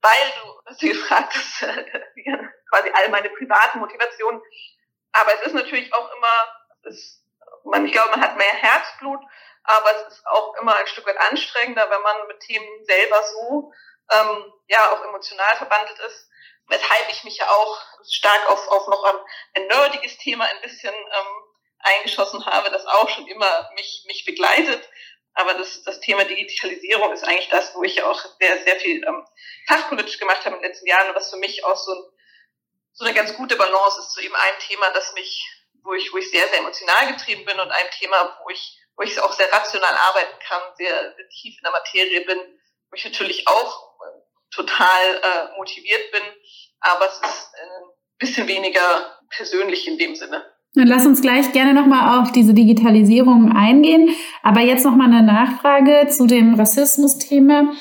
Weil 0.00 0.32
du 0.42 0.62
hast 0.66 0.82
du 0.82 0.88
gefragt 0.88 1.34
hast, 1.34 1.60
quasi 2.70 2.90
all 2.92 3.08
meine 3.08 3.30
privaten 3.30 3.80
Motivationen. 3.80 4.40
Aber 5.12 5.34
es 5.34 5.46
ist 5.46 5.54
natürlich 5.54 5.92
auch 5.92 6.12
immer, 6.14 6.66
es 6.84 6.94
ist, 6.94 7.24
man, 7.64 7.84
ich 7.84 7.92
glaube, 7.92 8.10
man 8.10 8.20
hat 8.20 8.36
mehr 8.36 8.52
Herzblut, 8.52 9.20
aber 9.64 9.90
es 9.96 10.14
ist 10.14 10.26
auch 10.26 10.54
immer 10.60 10.76
ein 10.76 10.86
Stück 10.86 11.06
weit 11.06 11.18
anstrengender, 11.18 11.90
wenn 11.90 12.02
man 12.02 12.26
mit 12.28 12.40
Themen 12.40 12.84
selber 12.84 13.22
so 13.24 13.72
ähm, 14.12 14.52
ja 14.68 14.92
auch 14.92 15.04
emotional 15.04 15.56
verbandelt 15.56 15.98
ist 15.98 16.27
weshalb 16.68 17.10
ich 17.10 17.24
mich 17.24 17.36
ja 17.38 17.50
auch 17.50 17.80
stark 18.08 18.48
auf, 18.48 18.68
auf 18.68 18.88
noch 18.88 19.04
ein, 19.04 19.16
ein 19.54 19.66
nerdiges 19.66 20.18
Thema 20.18 20.44
ein 20.44 20.60
bisschen 20.60 20.94
ähm, 20.94 21.42
eingeschossen 21.80 22.44
habe, 22.46 22.70
das 22.70 22.86
auch 22.86 23.08
schon 23.08 23.26
immer 23.26 23.70
mich, 23.74 24.04
mich 24.06 24.24
begleitet. 24.24 24.88
Aber 25.34 25.54
das, 25.54 25.82
das 25.84 26.00
Thema 26.00 26.24
Digitalisierung 26.24 27.12
ist 27.12 27.24
eigentlich 27.24 27.48
das, 27.48 27.74
wo 27.74 27.82
ich 27.84 27.96
ja 27.96 28.10
auch 28.10 28.20
sehr, 28.40 28.58
sehr 28.64 28.80
viel 28.80 29.04
ähm, 29.04 29.24
fachpolitisch 29.66 30.18
gemacht 30.18 30.44
habe 30.44 30.56
in 30.56 30.62
den 30.62 30.70
letzten 30.70 30.86
Jahren 30.86 31.14
was 31.14 31.30
für 31.30 31.36
mich 31.36 31.64
auch 31.64 31.76
so, 31.76 31.92
ein, 31.92 32.02
so 32.92 33.04
eine 33.04 33.14
ganz 33.14 33.34
gute 33.34 33.56
Balance 33.56 34.00
ist 34.00 34.12
zu 34.12 34.20
eben 34.20 34.34
einem 34.34 34.58
Thema, 34.58 34.90
das 34.90 35.12
mich, 35.12 35.48
wo 35.84 35.94
ich, 35.94 36.12
wo 36.12 36.18
ich 36.18 36.30
sehr, 36.30 36.48
sehr 36.48 36.58
emotional 36.58 37.12
getrieben 37.12 37.44
bin 37.44 37.60
und 37.60 37.70
einem 37.70 37.90
Thema, 37.92 38.40
wo 38.42 38.50
ich, 38.50 38.78
wo 38.96 39.02
ich 39.04 39.18
auch 39.20 39.32
sehr 39.32 39.50
rational 39.52 39.94
arbeiten 39.94 40.38
kann, 40.40 40.62
sehr, 40.76 41.14
sehr 41.14 41.28
tief 41.28 41.56
in 41.56 41.62
der 41.62 41.72
Materie 41.72 42.20
bin, 42.22 42.60
wo 42.90 42.96
ich 42.96 43.04
natürlich 43.04 43.46
auch 43.46 43.97
total 44.50 45.16
äh, 45.22 45.56
motiviert 45.56 46.10
bin, 46.12 46.22
aber 46.80 47.06
es 47.06 47.14
ist 47.14 47.52
ein 47.54 47.90
bisschen 48.18 48.48
weniger 48.48 49.18
persönlich 49.30 49.86
in 49.86 49.98
dem 49.98 50.14
Sinne. 50.14 50.44
Dann 50.74 50.86
lass 50.86 51.06
uns 51.06 51.22
gleich 51.22 51.52
gerne 51.52 51.74
nochmal 51.74 52.20
auf 52.20 52.30
diese 52.30 52.54
Digitalisierung 52.54 53.52
eingehen. 53.52 54.10
Aber 54.42 54.60
jetzt 54.60 54.84
nochmal 54.84 55.08
eine 55.08 55.22
Nachfrage 55.26 56.06
zu 56.08 56.26
dem 56.26 56.54
Rassismus-Thema. 56.54 57.72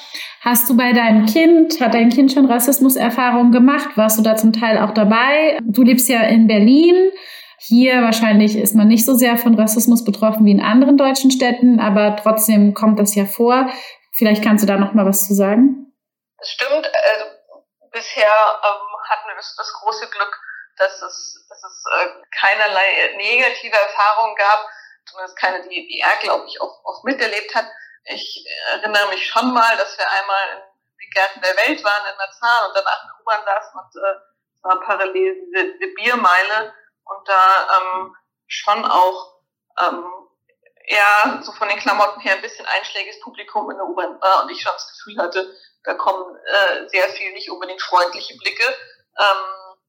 Hast 0.42 0.70
du 0.70 0.78
bei 0.78 0.94
deinem 0.94 1.26
Kind, 1.26 1.82
hat 1.82 1.94
dein 1.94 2.10
Kind 2.10 2.32
schon 2.32 2.46
Rassismuserfahrungen 2.46 3.52
gemacht? 3.52 3.90
Warst 3.96 4.18
du 4.18 4.24
da 4.24 4.36
zum 4.36 4.54
Teil 4.54 4.78
auch 4.78 4.94
dabei? 4.94 5.60
Du 5.64 5.84
lebst 5.84 6.08
ja 6.08 6.22
in 6.22 6.48
Berlin. 6.48 7.12
Hier 7.60 8.02
wahrscheinlich 8.02 8.56
ist 8.56 8.76
man 8.76 8.88
nicht 8.88 9.06
so 9.06 9.14
sehr 9.14 9.36
von 9.38 9.56
Rassismus 9.56 10.04
betroffen 10.04 10.46
wie 10.46 10.52
in 10.52 10.62
anderen 10.62 10.96
deutschen 10.96 11.32
Städten, 11.32 11.80
aber 11.80 12.16
trotzdem 12.16 12.74
kommt 12.74 13.00
das 13.00 13.16
ja 13.16 13.26
vor. 13.26 13.70
Vielleicht 14.14 14.44
kannst 14.44 14.64
du 14.64 14.68
da 14.68 14.78
nochmal 14.78 15.06
was 15.06 15.28
zu 15.28 15.34
sagen? 15.34 15.87
Das 16.38 16.50
stimmt. 16.50 16.88
Also 16.94 17.26
bisher 17.92 18.28
ähm, 18.28 19.10
hatten 19.10 19.28
wir 19.28 19.36
das, 19.36 19.74
große 19.82 20.10
Glück, 20.10 20.40
dass 20.78 21.02
es, 21.02 21.46
dass 21.50 21.64
es 21.64 21.84
äh, 21.96 22.22
keinerlei 22.40 23.16
negative 23.18 23.76
Erfahrungen 23.76 24.36
gab, 24.36 24.68
zumindest 25.06 25.38
keine, 25.38 25.68
die, 25.68 25.88
die 25.88 26.00
er, 26.00 26.18
glaube 26.18 26.46
ich, 26.48 26.62
auch, 26.62 26.84
auch 26.86 27.04
miterlebt 27.04 27.56
hat. 27.56 27.66
Ich 28.04 28.46
erinnere 28.72 29.10
mich 29.10 29.28
schon 29.28 29.54
mal, 29.54 29.76
dass 29.78 29.98
wir 29.98 30.10
einmal 30.10 30.50
in 30.54 30.62
den 31.00 31.12
Gärten 31.12 31.42
der 31.42 31.58
Welt 31.58 31.84
waren 31.84 32.12
in 32.12 32.18
Marzahn 32.18 32.68
und 32.68 32.76
danach 32.76 33.04
in 33.04 33.22
U-Bahn 33.22 33.46
saßen 33.46 33.80
und 33.80 33.96
äh, 33.96 34.16
es 34.56 34.64
war 34.64 34.80
parallel 34.82 35.36
diese, 35.36 35.74
diese 35.74 35.94
Biermeile 35.94 36.74
und 37.04 37.28
da 37.28 37.78
ähm, 37.78 38.16
schon 38.48 38.86
auch 38.86 39.42
ähm, 39.80 40.28
ja, 40.88 41.42
so 41.42 41.52
von 41.52 41.68
den 41.68 41.80
Klamotten 41.80 42.22
her 42.22 42.36
ein 42.36 42.42
bisschen 42.42 42.66
einschlägiges 42.66 43.20
Publikum 43.20 43.70
in 43.70 43.78
der 43.78 43.86
U-Bahn 43.86 44.22
war 44.22 44.44
und 44.44 44.52
ich 44.52 44.62
schon 44.62 44.72
das 44.74 44.88
Gefühl 44.90 45.22
hatte, 45.22 45.54
da 45.88 45.94
kommen 45.94 46.36
äh, 46.36 46.90
sehr 46.90 47.08
viel 47.10 47.32
nicht 47.32 47.50
unbedingt 47.50 47.82
freundliche 47.82 48.38
Blicke. 48.38 48.66
Ähm, 49.18 49.84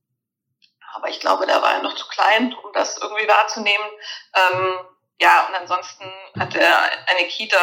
aber 0.95 1.09
ich 1.09 1.19
glaube, 1.19 1.45
da 1.47 1.61
war 1.61 1.75
er 1.75 1.83
noch 1.83 1.97
zu 1.97 2.07
klein, 2.07 2.55
um 2.55 2.73
das 2.73 2.97
irgendwie 2.99 3.27
wahrzunehmen. 3.27 3.87
Ähm, 4.35 4.79
ja, 5.21 5.49
und 5.49 5.55
ansonsten 5.57 6.05
hat 6.39 6.55
er 6.55 6.79
eine 7.09 7.27
Kita, 7.27 7.59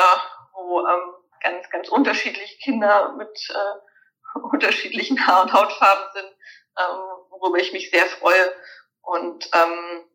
wo 0.53 0.85
ähm, 0.85 1.13
ganz, 1.39 1.69
ganz 1.69 1.87
unterschiedliche 1.87 2.57
Kinder 2.57 3.13
mit 3.13 3.39
äh, 3.49 4.39
unterschiedlichen 4.51 5.25
Haar- 5.25 5.43
und 5.43 5.53
Hautfarben 5.53 6.11
sind, 6.13 6.35
ähm, 6.77 6.99
worüber 7.29 7.57
ich 7.57 7.71
mich 7.71 7.89
sehr 7.89 8.05
freue. 8.05 8.53
Und 9.01 9.49
ähm, 9.53 10.09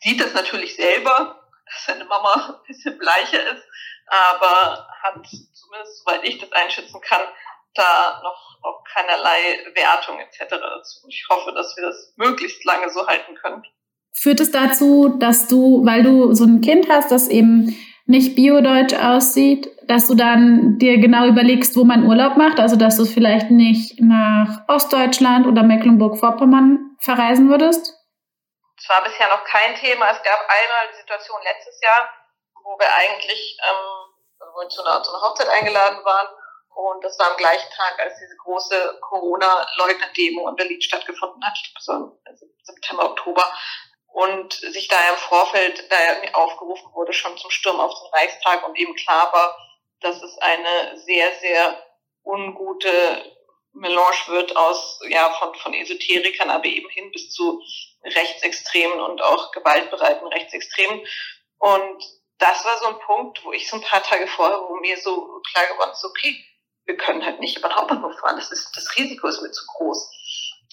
sieht 0.00 0.20
das 0.20 0.34
natürlich 0.34 0.76
selber, 0.76 1.48
dass 1.64 1.86
seine 1.86 2.04
Mama 2.04 2.60
ein 2.60 2.66
bisschen 2.66 2.98
bleicher 2.98 3.42
ist, 3.52 3.64
aber 4.06 4.88
hat 5.02 5.26
zumindest, 5.26 6.04
soweit 6.04 6.24
ich 6.24 6.38
das 6.38 6.52
einschätzen 6.52 7.00
kann, 7.00 7.22
da 7.74 8.20
noch, 8.22 8.58
noch 8.62 8.82
keinerlei 8.92 9.58
Wertung 9.74 10.18
etc. 10.18 10.44
dazu. 10.50 11.06
Ich 11.08 11.26
hoffe, 11.30 11.52
dass 11.52 11.76
wir 11.76 11.86
das 11.86 12.14
möglichst 12.16 12.64
lange 12.64 12.90
so 12.90 13.06
halten 13.06 13.34
können. 13.34 13.62
Führt 14.12 14.40
es 14.40 14.50
dazu, 14.50 15.16
dass 15.18 15.46
du, 15.46 15.84
weil 15.84 16.02
du 16.02 16.32
so 16.32 16.44
ein 16.44 16.62
Kind 16.62 16.88
hast, 16.88 17.10
das 17.10 17.28
eben 17.28 17.76
nicht 18.06 18.36
biodeutsch 18.36 18.94
aussieht, 18.94 19.68
dass 19.88 20.06
du 20.06 20.14
dann 20.14 20.78
dir 20.78 20.98
genau 20.98 21.26
überlegst, 21.26 21.76
wo 21.76 21.84
man 21.84 22.06
Urlaub 22.06 22.36
macht, 22.36 22.58
also 22.60 22.76
dass 22.76 22.96
du 22.96 23.04
vielleicht 23.04 23.50
nicht 23.50 24.00
nach 24.00 24.62
Ostdeutschland 24.68 25.46
oder 25.46 25.62
Mecklenburg-Vorpommern 25.62 26.96
verreisen 27.00 27.50
würdest? 27.50 27.92
Es 28.78 28.88
war 28.88 29.02
bisher 29.02 29.28
noch 29.28 29.44
kein 29.44 29.74
Thema. 29.74 30.06
Es 30.10 30.22
gab 30.22 30.38
einmal 30.38 30.86
die 30.92 31.00
Situation 31.00 31.38
letztes 31.42 31.80
Jahr, 31.82 32.08
wo 32.66 32.78
wir 32.78 32.92
eigentlich 32.94 33.56
ähm, 33.62 34.14
wo 34.52 34.60
wir 34.60 34.68
zu 34.68 34.84
einer, 34.84 35.02
zu 35.02 35.10
einer 35.12 35.22
Hochzeit 35.22 35.48
eingeladen 35.48 36.04
waren 36.04 36.28
und 36.76 37.02
das 37.02 37.18
war 37.18 37.30
am 37.30 37.38
gleichen 37.38 37.70
Tag, 37.70 37.98
als 37.98 38.18
diese 38.18 38.36
große 38.36 38.98
Corona-Leugner-Demo 39.00 40.46
in 40.46 40.56
Berlin 40.56 40.82
stattgefunden 40.82 41.42
hat, 41.42 41.56
so 41.78 42.20
September, 42.62 43.06
Oktober. 43.06 43.50
Und 44.08 44.52
sich 44.52 44.86
da 44.86 44.96
im 45.08 45.16
Vorfeld 45.16 45.90
da 45.90 45.96
aufgerufen 46.38 46.92
wurde, 46.92 47.14
schon 47.14 47.36
zum 47.38 47.50
Sturm 47.50 47.80
auf 47.80 47.92
den 47.98 48.12
Reichstag 48.12 48.66
und 48.66 48.78
eben 48.78 48.94
klar 48.94 49.32
war, 49.32 49.56
dass 50.00 50.22
es 50.22 50.36
eine 50.38 50.98
sehr, 50.98 51.32
sehr 51.40 51.82
ungute 52.24 53.34
Melange 53.72 54.26
wird 54.26 54.54
aus, 54.54 55.00
ja, 55.08 55.30
von, 55.32 55.54
von 55.54 55.72
Esoterikern, 55.72 56.50
aber 56.50 56.66
eben 56.66 56.90
hin 56.90 57.10
bis 57.10 57.30
zu 57.30 57.62
Rechtsextremen 58.04 59.00
und 59.00 59.22
auch 59.22 59.50
gewaltbereiten 59.52 60.26
Rechtsextremen. 60.26 61.06
Und 61.58 62.04
das 62.38 62.64
war 62.64 62.78
so 62.78 62.86
ein 62.88 62.98
Punkt, 62.98 63.44
wo 63.44 63.52
ich 63.52 63.68
so 63.68 63.76
ein 63.76 63.82
paar 63.82 64.02
Tage 64.02 64.26
vorher, 64.26 64.60
wo 64.68 64.76
mir 64.76 64.96
so 64.98 65.40
klar 65.50 65.66
geworden 65.66 65.92
ist, 65.92 66.04
okay, 66.04 66.44
wir 66.84 66.96
können 66.96 67.24
halt 67.24 67.40
nicht 67.40 67.56
über 67.56 67.68
den 67.68 67.76
Hauptbahnhof 67.76 68.18
fahren. 68.18 68.36
Das, 68.36 68.50
ist, 68.52 68.70
das 68.76 68.96
Risiko 68.96 69.26
ist 69.26 69.42
mir 69.42 69.50
zu 69.50 69.64
groß. 69.66 70.10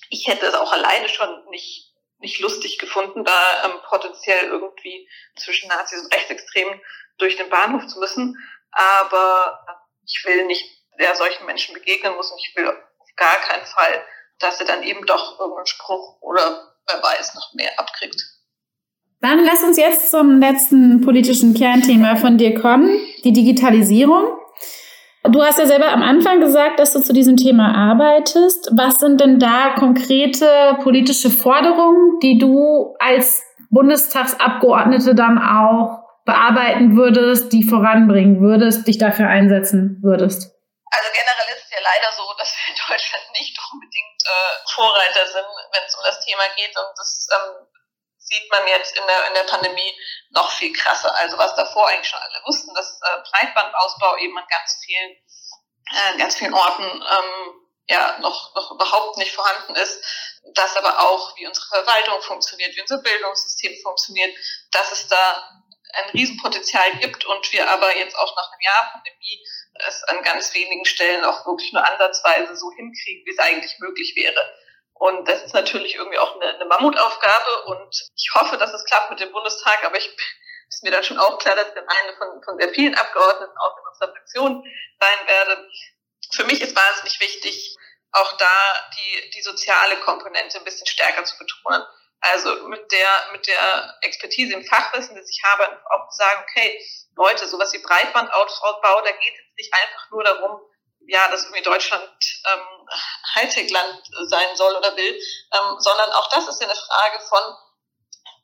Ich 0.09 0.27
hätte 0.27 0.45
es 0.45 0.53
auch 0.53 0.71
alleine 0.71 1.09
schon 1.09 1.45
nicht, 1.49 1.93
nicht 2.19 2.39
lustig 2.39 2.77
gefunden, 2.77 3.23
da 3.23 3.65
ähm, 3.65 3.79
potenziell 3.87 4.45
irgendwie 4.45 5.09
zwischen 5.35 5.69
Nazis 5.69 6.03
und 6.03 6.13
Rechtsextremen 6.13 6.81
durch 7.17 7.37
den 7.37 7.49
Bahnhof 7.49 7.87
zu 7.87 7.99
müssen. 7.99 8.37
Aber 8.71 9.65
ich 10.05 10.23
will 10.25 10.45
nicht 10.45 10.69
der 10.99 11.15
solchen 11.15 11.45
Menschen 11.45 11.73
begegnen 11.73 12.15
muss 12.15 12.31
und 12.31 12.39
ich 12.39 12.55
will 12.55 12.67
auf 12.67 13.09
gar 13.15 13.37
keinen 13.37 13.65
Fall, 13.65 14.05
dass 14.39 14.59
er 14.59 14.67
dann 14.67 14.83
eben 14.83 15.05
doch 15.05 15.39
irgendeinen 15.39 15.65
Spruch 15.65 16.21
oder 16.21 16.75
wer 16.87 17.01
weiß 17.01 17.33
noch 17.35 17.53
mehr 17.53 17.79
abkriegt. 17.79 18.21
Dann 19.23 19.45
lass 19.45 19.63
uns 19.63 19.77
jetzt 19.77 20.11
zum 20.11 20.41
letzten 20.41 20.99
politischen 20.99 21.53
Kernthema 21.53 22.17
von 22.17 22.37
dir 22.37 22.59
kommen, 22.59 22.99
die 23.23 23.31
Digitalisierung. 23.31 24.37
Du 25.23 25.41
hast 25.41 25.57
ja 25.57 25.65
selber 25.65 25.87
am 25.87 26.03
Anfang 26.03 26.41
gesagt, 26.41 26.77
dass 26.77 26.91
du 26.91 26.99
zu 26.99 27.13
diesem 27.13 27.37
Thema 27.37 27.73
arbeitest. 27.73 28.71
Was 28.75 28.99
sind 28.99 29.21
denn 29.21 29.39
da 29.39 29.75
konkrete 29.79 30.77
politische 30.83 31.29
Forderungen, 31.29 32.19
die 32.21 32.37
du 32.37 32.97
als 32.99 33.41
Bundestagsabgeordnete 33.71 35.15
dann 35.15 35.39
auch 35.39 36.03
bearbeiten 36.25 36.97
würdest, 36.97 37.53
die 37.53 37.63
voranbringen 37.63 38.41
würdest, 38.41 38.89
dich 38.89 38.97
dafür 38.97 39.29
einsetzen 39.29 39.99
würdest? 40.03 40.51
Also 40.91 41.09
generell 41.15 41.55
ist 41.55 41.63
es 41.63 41.71
ja 41.71 41.79
leider 41.79 42.11
so, 42.11 42.23
dass 42.37 42.51
wir 42.59 42.75
in 42.75 42.79
Deutschland 42.91 43.23
nicht 43.39 43.57
unbedingt 43.71 44.19
äh, 44.27 44.67
Vorreiter 44.67 45.25
sind, 45.31 45.47
wenn 45.71 45.83
es 45.87 45.95
um 45.95 46.03
das 46.03 46.19
Thema 46.25 46.43
geht. 46.57 46.75
Und 46.75 46.91
das 46.99 47.27
ähm, 47.31 47.62
sieht 48.33 48.49
man 48.49 48.67
jetzt 48.67 48.97
in 48.97 49.03
der, 49.05 49.27
in 49.27 49.33
der 49.35 49.43
Pandemie 49.43 49.93
noch 50.31 50.51
viel 50.51 50.73
krasser. 50.73 51.13
Also 51.17 51.37
was 51.37 51.55
davor 51.55 51.87
eigentlich 51.87 52.09
schon 52.09 52.19
alle 52.19 52.41
wussten, 52.45 52.73
dass 52.73 52.99
äh, 53.01 53.17
Breitbandausbau 53.29 54.17
eben 54.17 54.37
an 54.37 54.47
ganz 54.49 54.79
vielen, 54.83 55.11
äh, 55.91 56.17
ganz 56.17 56.35
vielen 56.35 56.53
Orten 56.53 56.83
ähm, 56.83 57.67
ja 57.87 58.17
noch, 58.19 58.55
noch 58.55 58.71
überhaupt 58.71 59.17
nicht 59.17 59.33
vorhanden 59.33 59.75
ist, 59.75 60.03
dass 60.55 60.75
aber 60.77 60.99
auch, 60.99 61.35
wie 61.37 61.47
unsere 61.47 61.67
Verwaltung 61.67 62.21
funktioniert, 62.21 62.75
wie 62.75 62.81
unser 62.81 62.99
Bildungssystem 62.99 63.79
funktioniert, 63.83 64.35
dass 64.71 64.91
es 64.91 65.07
da 65.07 65.49
ein 65.93 66.09
Riesenpotenzial 66.09 66.91
gibt 66.97 67.23
und 67.25 67.51
wir 67.51 67.69
aber 67.69 67.95
jetzt 67.95 68.15
auch 68.15 68.35
nach 68.35 68.51
einem 68.51 68.61
Jahr 68.61 68.91
Pandemie 68.93 69.45
es 69.87 70.03
an 70.03 70.23
ganz 70.23 70.53
wenigen 70.53 70.85
Stellen 70.85 71.23
auch 71.23 71.45
wirklich 71.45 71.71
nur 71.71 71.87
ansatzweise 71.87 72.55
so 72.55 72.71
hinkriegen, 72.71 73.25
wie 73.25 73.31
es 73.31 73.39
eigentlich 73.39 73.77
möglich 73.79 74.13
wäre. 74.15 74.39
Und 74.93 75.27
das 75.27 75.43
ist 75.43 75.53
natürlich 75.53 75.95
irgendwie 75.95 76.17
auch 76.17 76.35
eine, 76.35 76.55
eine 76.55 76.65
Mammutaufgabe 76.65 77.63
und 77.65 77.93
ich 78.15 78.29
hoffe, 78.35 78.57
dass 78.57 78.73
es 78.73 78.85
klappt 78.85 79.09
mit 79.09 79.19
dem 79.19 79.31
Bundestag, 79.31 79.83
aber 79.83 79.97
ich 79.97 80.07
ist 80.69 80.83
mir 80.83 80.91
dann 80.91 81.03
schon 81.03 81.19
auch 81.19 81.37
klar, 81.39 81.55
dass 81.55 81.67
ich 81.67 81.73
dann 81.73 81.87
eine 81.87 82.17
von, 82.17 82.43
von 82.43 82.57
sehr 82.57 82.69
vielen 82.69 82.95
Abgeordneten 82.95 83.57
auch 83.57 83.77
in 83.77 83.87
unserer 83.87 84.11
Fraktion 84.13 84.63
sein 84.99 85.27
werde. 85.27 85.69
Für 86.35 86.45
mich 86.45 86.61
ist 86.61 86.75
wahnsinnig 86.75 87.19
wichtig, 87.19 87.77
auch 88.11 88.37
da 88.37 88.89
die, 88.95 89.29
die 89.31 89.41
soziale 89.41 89.97
Komponente 89.97 90.57
ein 90.57 90.63
bisschen 90.63 90.87
stärker 90.87 91.23
zu 91.25 91.37
betonen. 91.37 91.83
Also 92.21 92.67
mit 92.69 92.91
der, 92.91 93.09
mit 93.33 93.45
der 93.47 93.97
Expertise 94.01 94.53
im 94.53 94.65
Fachwissen, 94.65 95.15
das 95.15 95.29
ich 95.29 95.41
habe, 95.43 95.65
auch 95.91 96.09
zu 96.09 96.17
sagen, 96.17 96.43
okay, 96.43 96.79
Leute, 97.17 97.47
sowas 97.47 97.73
wie 97.73 97.79
Breitbandausbau, 97.79 99.01
da 99.01 99.11
geht 99.11 99.33
es 99.33 99.55
nicht 99.57 99.73
einfach 99.73 100.09
nur 100.09 100.23
darum, 100.23 100.61
ja, 101.05 101.27
dass 101.29 101.43
irgendwie 101.43 101.63
Deutschland 101.63 102.09
ähm, 102.45 102.89
Hightech-Land 103.35 104.01
sein 104.29 104.55
soll 104.55 104.75
oder 104.75 104.95
will, 104.95 105.13
ähm, 105.13 105.75
sondern 105.79 106.11
auch 106.11 106.29
das 106.29 106.47
ist 106.47 106.61
ja 106.61 106.67
eine 106.67 106.75
Frage 106.75 107.19
von, 107.27 107.41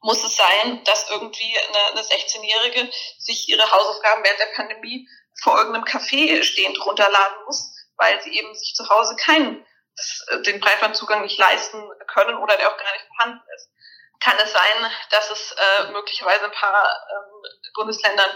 muss 0.01 0.23
es 0.23 0.35
sein, 0.35 0.83
dass 0.85 1.09
irgendwie 1.09 1.57
eine, 1.57 1.87
eine 1.91 2.01
16-Jährige 2.01 2.89
sich 3.17 3.49
ihre 3.49 3.69
Hausaufgaben 3.69 4.23
während 4.23 4.39
der 4.39 4.55
Pandemie 4.55 5.07
vor 5.41 5.57
irgendeinem 5.57 5.85
Café 5.85 6.43
stehend 6.43 6.79
runterladen 6.85 7.45
muss, 7.45 7.71
weil 7.97 8.21
sie 8.21 8.37
eben 8.37 8.53
sich 8.55 8.75
zu 8.75 8.87
Hause 8.89 9.15
keinen 9.15 9.65
äh, 10.27 10.41
den 10.43 10.59
Breitbandzugang 10.59 11.21
nicht 11.21 11.37
leisten 11.37 11.83
können 12.07 12.37
oder 12.37 12.57
der 12.57 12.69
auch 12.69 12.77
gar 12.77 12.93
nicht 12.93 13.05
vorhanden 13.07 13.41
ist. 13.55 13.69
Kann 14.19 14.37
es 14.43 14.51
sein, 14.51 14.91
dass 15.11 15.29
es 15.31 15.51
äh, 15.51 15.91
möglicherweise 15.91 16.45
ein 16.45 16.51
paar 16.51 17.07
ähm, 17.11 17.71
Bundesländern 17.73 18.29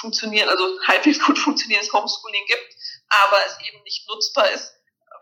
funktionieren, 0.00 0.48
also 0.48 0.80
halbwegs 0.86 1.20
gut 1.24 1.38
funktionierendes 1.38 1.92
Homeschooling 1.92 2.44
gibt, 2.46 2.74
aber 3.08 3.38
es 3.46 3.58
eben 3.66 3.82
nicht 3.82 4.08
nutzbar 4.08 4.50
ist, 4.50 4.75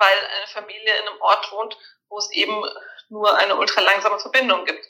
weil 0.04 0.26
eine 0.26 0.46
Familie 0.46 0.96
in 0.96 1.08
einem 1.08 1.20
Ort 1.20 1.50
wohnt, 1.52 1.76
wo 2.08 2.18
es 2.18 2.30
eben 2.32 2.62
nur 3.08 3.36
eine 3.36 3.56
ultralangsame 3.56 4.18
Verbindung 4.18 4.64
gibt. 4.64 4.86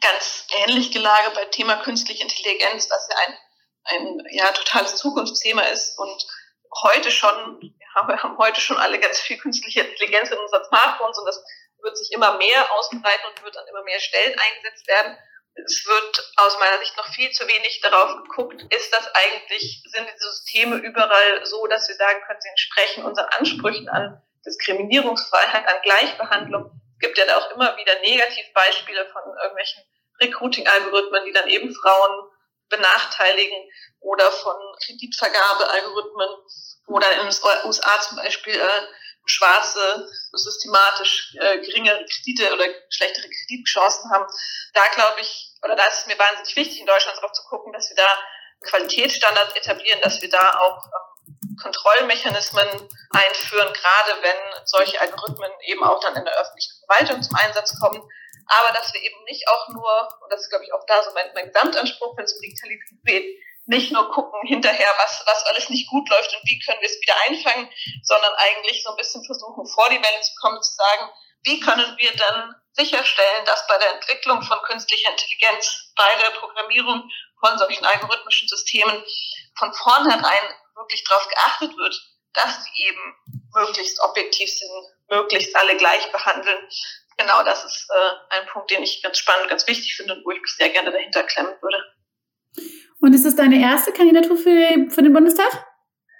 Ganz 0.00 0.46
ähnlich 0.58 0.92
gelagert 0.92 1.34
bei 1.34 1.44
Thema 1.46 1.76
künstliche 1.82 2.22
Intelligenz, 2.22 2.88
was 2.90 3.08
ja 3.10 3.16
ein, 3.26 3.38
ein 3.84 4.26
ja, 4.30 4.52
totales 4.52 4.96
Zukunftsthema 4.96 5.62
ist 5.62 5.98
und 5.98 6.26
heute 6.82 7.10
schon, 7.10 7.60
ja, 7.60 8.08
wir 8.08 8.22
haben 8.22 8.38
heute 8.38 8.60
schon 8.60 8.78
alle 8.78 8.98
ganz 8.98 9.20
viel 9.20 9.38
künstliche 9.38 9.80
Intelligenz 9.80 10.30
in 10.30 10.38
unseren 10.38 10.64
Smartphones 10.64 11.18
und 11.18 11.26
das 11.26 11.42
wird 11.82 11.98
sich 11.98 12.12
immer 12.12 12.36
mehr 12.36 12.72
ausbreiten 12.72 13.26
und 13.30 13.42
wird 13.42 13.56
an 13.56 13.66
immer 13.68 13.82
mehr 13.82 13.98
Stellen 13.98 14.38
eingesetzt 14.38 14.86
werden 14.86 15.18
es 15.54 15.84
wird 15.86 16.32
aus 16.36 16.58
meiner 16.58 16.78
Sicht 16.78 16.96
noch 16.96 17.06
viel 17.08 17.30
zu 17.30 17.46
wenig 17.46 17.80
darauf 17.82 18.22
geguckt, 18.22 18.62
ist 18.74 18.92
das 18.92 19.06
eigentlich, 19.14 19.82
sind 19.86 20.08
diese 20.08 20.30
Systeme 20.32 20.76
überall 20.76 21.44
so, 21.44 21.66
dass 21.66 21.88
wir 21.88 21.94
sagen 21.94 22.20
können, 22.26 22.40
sie 22.40 22.48
entsprechen 22.48 23.04
unseren 23.04 23.28
Ansprüchen 23.38 23.88
an 23.88 24.22
Diskriminierungsfreiheit, 24.44 25.66
an 25.66 25.82
Gleichbehandlung. 25.82 26.80
Es 26.94 26.98
gibt 27.00 27.18
ja 27.18 27.26
da 27.26 27.38
auch 27.38 27.50
immer 27.52 27.76
wieder 27.76 27.98
Negativbeispiele 28.00 29.06
von 29.12 29.22
irgendwelchen 29.42 29.82
Recruiting-Algorithmen, 30.20 31.24
die 31.24 31.32
dann 31.32 31.48
eben 31.48 31.74
Frauen 31.74 32.30
benachteiligen 32.68 33.70
oder 34.00 34.30
von 34.32 34.56
Kreditvergabealgorithmen, 34.84 36.28
wo 36.86 36.98
dann 36.98 37.12
in 37.12 37.28
den 37.28 37.66
USA 37.66 38.00
zum 38.00 38.16
Beispiel 38.16 38.54
äh, 38.54 38.86
Schwarze 39.24 40.08
systematisch 40.32 41.34
äh, 41.38 41.58
geringere 41.60 42.04
Kredite 42.06 42.52
oder 42.52 42.64
schlechtere 42.88 43.28
Kreditchancen 43.28 44.10
haben. 44.10 44.26
Da 44.74 44.82
glaube 44.94 45.20
ich, 45.20 45.52
oder 45.62 45.76
da 45.76 45.86
ist 45.86 46.00
es 46.00 46.06
mir 46.06 46.18
wahnsinnig 46.18 46.56
wichtig, 46.56 46.80
in 46.80 46.86
Deutschland 46.86 47.18
darauf 47.18 47.32
zu 47.32 47.44
gucken, 47.44 47.72
dass 47.72 47.88
wir 47.88 47.96
da 47.96 48.08
Qualitätsstandards 48.64 49.54
etablieren, 49.54 50.00
dass 50.00 50.20
wir 50.20 50.28
da 50.28 50.58
auch 50.58 50.86
ähm, 50.86 51.11
Kontrollmechanismen 51.60 52.68
einführen, 53.10 53.72
gerade 53.72 54.22
wenn 54.22 54.66
solche 54.66 55.00
Algorithmen 55.00 55.50
eben 55.66 55.82
auch 55.84 56.00
dann 56.00 56.16
in 56.16 56.24
der 56.24 56.38
öffentlichen 56.38 56.72
Verwaltung 56.86 57.22
zum 57.22 57.36
Einsatz 57.36 57.78
kommen. 57.80 58.02
Aber 58.46 58.72
dass 58.72 58.92
wir 58.92 59.02
eben 59.02 59.22
nicht 59.24 59.46
auch 59.48 59.68
nur, 59.68 60.08
und 60.22 60.32
das 60.32 60.40
ist 60.42 60.50
glaube 60.50 60.64
ich 60.64 60.72
auch 60.72 60.84
da 60.86 61.02
so 61.02 61.10
mein, 61.14 61.32
mein 61.34 61.46
Gesamtanspruch, 61.46 62.16
wenn 62.16 62.24
es 62.24 62.34
um 62.34 62.40
Digitalisierung 62.40 63.02
geht, 63.04 63.38
nicht 63.66 63.92
nur 63.92 64.10
gucken 64.10 64.40
hinterher, 64.46 64.92
was, 64.98 65.22
was 65.24 65.44
alles 65.46 65.68
nicht 65.68 65.88
gut 65.88 66.08
läuft 66.08 66.34
und 66.34 66.42
wie 66.44 66.58
können 66.58 66.80
wir 66.80 66.88
es 66.88 67.00
wieder 67.00 67.14
einfangen, 67.28 67.70
sondern 68.02 68.32
eigentlich 68.34 68.82
so 68.82 68.90
ein 68.90 68.96
bisschen 68.96 69.24
versuchen, 69.24 69.66
vor 69.66 69.88
die 69.88 70.02
Welle 70.02 70.20
zu 70.20 70.32
kommen, 70.40 70.60
zu 70.62 70.74
sagen, 70.74 71.10
wie 71.44 71.60
können 71.60 71.96
wir 71.98 72.16
dann 72.16 72.54
sicherstellen, 72.72 73.44
dass 73.44 73.66
bei 73.66 73.78
der 73.78 73.94
Entwicklung 73.94 74.42
von 74.42 74.58
künstlicher 74.62 75.10
Intelligenz, 75.10 75.92
bei 75.96 76.08
der 76.22 76.38
Programmierung 76.38 77.08
von 77.40 77.58
solchen 77.58 77.84
algorithmischen 77.84 78.48
Systemen 78.48 79.04
von 79.58 79.72
vornherein 79.74 80.54
wirklich 80.74 81.04
darauf 81.04 81.28
geachtet 81.28 81.76
wird, 81.76 82.00
dass 82.34 82.64
sie 82.64 82.84
eben 82.84 83.14
möglichst 83.54 84.00
objektiv 84.00 84.50
sind, 84.50 84.70
möglichst 85.10 85.54
alle 85.56 85.76
gleich 85.76 86.10
behandeln. 86.10 86.68
Genau 87.18 87.42
das 87.44 87.64
ist 87.64 87.88
äh, 87.90 88.36
ein 88.36 88.46
Punkt, 88.46 88.70
den 88.70 88.82
ich 88.82 89.02
ganz 89.02 89.18
spannend, 89.18 89.48
ganz 89.48 89.66
wichtig 89.66 89.94
finde 89.94 90.14
und 90.14 90.24
wo 90.24 90.30
ich 90.30 90.40
mich 90.40 90.54
sehr 90.56 90.70
gerne 90.70 90.90
dahinter 90.90 91.24
klemmen 91.24 91.54
würde. 91.60 91.84
Und 93.00 93.14
ist 93.14 93.26
es 93.26 93.36
deine 93.36 93.60
erste 93.60 93.92
Kandidatur 93.92 94.36
für, 94.36 94.90
für 94.90 95.02
den 95.02 95.12
Bundestag? 95.12 95.50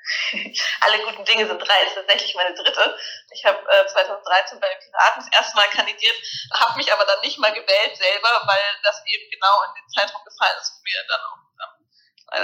Alle 0.80 0.98
guten 1.04 1.24
Dinge 1.24 1.46
sind 1.46 1.58
drei, 1.58 1.82
ist 1.86 1.94
tatsächlich 1.94 2.34
meine 2.34 2.54
dritte. 2.54 2.98
Ich 3.32 3.44
habe 3.44 3.58
äh, 3.58 3.86
2013 3.86 4.60
bei 4.60 4.68
den 4.68 4.78
Piraten 4.82 5.22
das 5.22 5.38
erste 5.38 5.56
Mal 5.56 5.68
kandidiert, 5.70 6.16
habe 6.54 6.76
mich 6.76 6.92
aber 6.92 7.04
dann 7.04 7.20
nicht 7.20 7.38
mal 7.38 7.52
gewählt 7.52 7.96
selber, 7.96 8.42
weil 8.44 8.66
das 8.82 9.00
eben 9.06 9.30
genau 9.30 9.62
in 9.68 9.74
den 9.80 9.88
Zeitraum 9.88 10.24
gefallen 10.24 10.58
ist, 10.60 10.74
wo 10.74 10.82
mir 10.82 11.06
dann 11.08 11.20
auch 11.20 11.38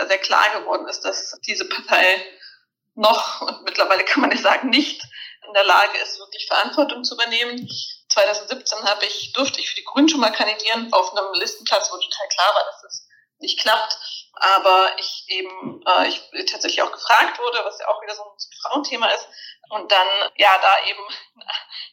sehr 0.07 0.19
klar 0.19 0.51
geworden 0.59 0.89
ist, 0.89 1.03
dass 1.05 1.39
diese 1.47 1.69
Partei 1.69 2.25
noch 2.95 3.41
und 3.43 3.63
mittlerweile 3.63 4.05
kann 4.05 4.21
man 4.21 4.31
nicht 4.31 4.43
sagen, 4.43 4.71
nicht 4.71 5.03
in 5.47 5.55
der 5.55 5.65
Lage 5.65 5.99
ist, 5.99 6.19
wirklich 6.19 6.47
Verantwortung 6.47 7.05
zu 7.05 7.15
übernehmen. 7.15 7.69
2017 8.11 8.85
habe 8.85 9.07
ich, 9.07 9.33
durfte 9.33 9.61
ich 9.61 9.69
für 9.71 9.77
die 9.77 9.85
Grünen 9.85 10.09
schon 10.09 10.21
mal 10.21 10.33
kandidieren 10.33 10.93
auf 10.93 11.13
einem 11.13 11.33
Listenplatz, 11.35 11.91
wo 11.91 11.97
total 11.97 12.29
klar 12.29 12.55
war, 12.55 12.65
dass 12.65 12.83
das 12.83 13.09
nicht 13.39 13.61
klappt. 13.61 13.97
Aber 14.35 14.91
ich 14.99 15.25
eben, 15.29 15.83
äh, 15.87 16.09
ich 16.09 16.21
tatsächlich 16.51 16.83
auch 16.83 16.93
gefragt 16.93 17.39
wurde, 17.39 17.61
was 17.65 17.79
ja 17.79 17.89
auch 17.89 18.03
wieder 18.03 18.15
so 18.15 18.23
ein 18.23 18.37
Frauenthema 18.63 19.09
ist. 19.09 19.29
Und 19.71 19.91
dann, 19.91 20.07
ja, 20.37 20.59
da 20.61 20.89
eben 20.89 21.03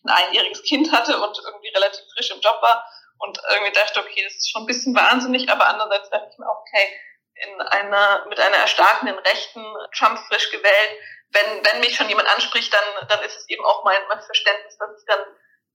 ein 0.05 0.09
einjähriges 0.09 0.63
Kind 0.63 0.91
hatte 0.91 1.19
und 1.19 1.37
irgendwie 1.37 1.69
relativ 1.69 2.03
frisch 2.13 2.31
im 2.31 2.41
Job 2.41 2.61
war 2.61 2.85
und 3.19 3.39
irgendwie 3.49 3.73
dachte, 3.73 3.99
okay, 3.99 4.23
das 4.23 4.35
ist 4.35 4.51
schon 4.51 4.63
ein 4.63 4.67
bisschen 4.67 4.95
wahnsinnig, 4.95 5.49
aber 5.49 5.67
andererseits 5.67 6.09
dachte 6.09 6.29
ich 6.31 6.37
mir 6.37 6.49
auch, 6.49 6.61
okay, 6.61 6.99
in 7.35 7.61
einer, 7.61 8.25
mit 8.29 8.39
einer 8.39 8.57
erstarkenden 8.57 9.17
Rechten, 9.19 9.63
Trump 9.95 10.19
frisch 10.27 10.51
gewählt, 10.51 10.91
wenn, 11.31 11.65
wenn 11.65 11.81
mich 11.81 11.95
schon 11.95 12.09
jemand 12.09 12.29
anspricht, 12.29 12.73
dann, 12.73 13.07
dann 13.09 13.23
ist 13.23 13.37
es 13.37 13.49
eben 13.49 13.63
auch 13.65 13.83
mein, 13.83 13.99
mein 14.07 14.21
Verständnis, 14.21 14.77
dass 14.77 14.89
ich 14.97 15.05
dann 15.05 15.25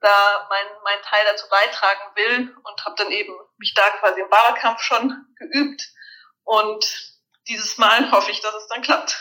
da 0.01 0.49
mein, 0.49 0.67
mein 0.83 1.03
Teil 1.03 1.23
dazu 1.31 1.47
beitragen 1.51 2.17
will 2.17 2.57
und 2.63 2.85
habe 2.85 2.95
dann 2.97 3.11
eben 3.11 3.33
mich 3.59 3.75
da 3.75 3.83
quasi 3.99 4.21
im 4.21 4.31
Wahlkampf 4.31 4.81
schon 4.81 5.27
geübt. 5.37 5.83
Und 6.45 6.85
dieses 7.49 7.77
Mal 7.77 8.11
hoffe 8.11 8.31
ich, 8.31 8.41
dass 8.41 8.55
es 8.55 8.67
dann 8.69 8.83
klappt. 8.83 9.19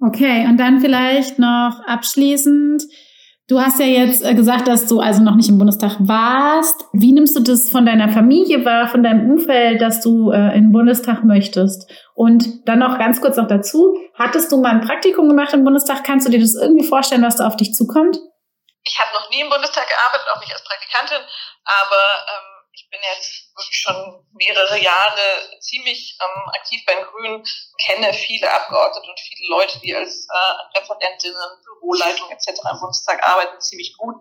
Okay, 0.00 0.44
und 0.44 0.58
dann 0.58 0.80
vielleicht 0.80 1.38
noch 1.38 1.80
abschließend. 1.86 2.82
Du 3.48 3.60
hast 3.60 3.80
ja 3.80 3.86
jetzt 3.86 4.24
äh, 4.24 4.34
gesagt, 4.34 4.68
dass 4.68 4.86
du 4.86 5.00
also 5.00 5.22
noch 5.22 5.34
nicht 5.34 5.48
im 5.48 5.58
Bundestag 5.58 5.96
warst. 5.98 6.86
Wie 6.92 7.12
nimmst 7.12 7.36
du 7.36 7.40
das 7.42 7.68
von 7.70 7.84
deiner 7.84 8.08
Familie 8.08 8.64
wahr, 8.64 8.88
von 8.88 9.02
deinem 9.02 9.30
Umfeld, 9.30 9.80
dass 9.80 10.00
du 10.00 10.30
äh, 10.30 10.56
in 10.56 10.64
den 10.64 10.72
Bundestag 10.72 11.24
möchtest? 11.24 11.90
Und 12.14 12.66
dann 12.68 12.78
noch 12.78 12.98
ganz 12.98 13.20
kurz 13.20 13.36
noch 13.36 13.48
dazu, 13.48 13.96
hattest 14.14 14.52
du 14.52 14.60
mal 14.60 14.70
ein 14.70 14.80
Praktikum 14.80 15.28
gemacht 15.28 15.52
im 15.52 15.64
Bundestag? 15.64 16.04
Kannst 16.04 16.26
du 16.26 16.30
dir 16.30 16.40
das 16.40 16.54
irgendwie 16.54 16.86
vorstellen, 16.86 17.22
was 17.22 17.36
da 17.36 17.46
auf 17.46 17.56
dich 17.56 17.74
zukommt? 17.74 18.18
ich 18.84 18.98
habe 18.98 19.12
noch 19.14 19.30
nie 19.30 19.40
im 19.40 19.50
Bundestag 19.50 19.86
gearbeitet, 19.88 20.28
auch 20.34 20.40
nicht 20.40 20.52
als 20.52 20.64
Praktikantin, 20.64 21.24
aber 21.64 22.02
ähm, 22.26 22.51
ich 22.74 22.88
bin 22.90 23.00
jetzt 23.14 23.54
wirklich 23.54 23.78
schon 23.78 24.26
mehrere 24.32 24.78
Jahre 24.78 25.60
ziemlich 25.60 26.18
ähm, 26.22 26.48
aktiv 26.58 26.82
bei 26.86 26.94
den 26.94 27.04
Grünen, 27.04 27.44
kenne 27.78 28.14
viele 28.14 28.50
Abgeordnete 28.50 29.10
und 29.10 29.20
viele 29.20 29.48
Leute, 29.48 29.78
die 29.80 29.94
als 29.94 30.26
äh, 30.28 30.78
Referentinnen, 30.78 31.62
Büroleitung 31.64 32.30
etc. 32.30 32.48
im 32.72 32.80
Bundestag 32.80 33.26
arbeiten, 33.26 33.60
ziemlich 33.60 33.96
gut, 33.98 34.16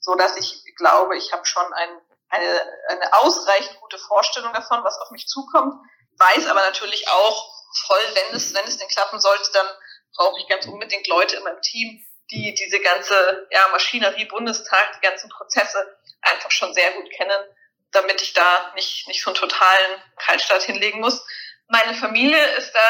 so 0.00 0.14
dass 0.14 0.36
ich 0.36 0.62
glaube, 0.76 1.16
ich 1.16 1.32
habe 1.32 1.44
schon 1.44 1.72
ein, 1.72 2.00
eine, 2.28 2.62
eine 2.88 3.12
ausreichend 3.14 3.80
gute 3.80 3.98
Vorstellung 3.98 4.52
davon, 4.52 4.84
was 4.84 4.98
auf 4.98 5.10
mich 5.10 5.26
zukommt, 5.26 5.74
weiß 6.18 6.46
aber 6.46 6.60
natürlich 6.60 7.08
auch 7.08 7.50
voll, 7.86 8.14
wenn 8.14 8.36
es, 8.36 8.54
wenn 8.54 8.64
es 8.64 8.78
denn 8.78 8.88
klappen 8.88 9.20
sollte, 9.20 9.50
dann 9.52 9.66
brauche 10.14 10.40
ich 10.40 10.48
ganz 10.48 10.66
unbedingt 10.66 11.06
Leute 11.08 11.36
in 11.36 11.42
meinem 11.42 11.60
Team, 11.60 12.02
die 12.30 12.54
diese 12.54 12.80
ganze 12.80 13.46
ja, 13.50 13.68
Maschinerie 13.68 14.24
Bundestag, 14.26 14.92
die 14.96 15.06
ganzen 15.06 15.28
Prozesse 15.28 15.98
einfach 16.22 16.50
schon 16.50 16.72
sehr 16.72 16.92
gut 16.92 17.10
kennen, 17.10 17.55
damit 17.92 18.20
ich 18.22 18.32
da 18.32 18.72
nicht, 18.74 19.08
nicht 19.08 19.22
so 19.22 19.30
einen 19.30 19.38
totalen 19.38 20.02
Kaltstart 20.16 20.62
hinlegen 20.62 21.00
muss. 21.00 21.24
Meine 21.68 21.94
Familie 21.94 22.44
ist 22.56 22.72
da 22.72 22.80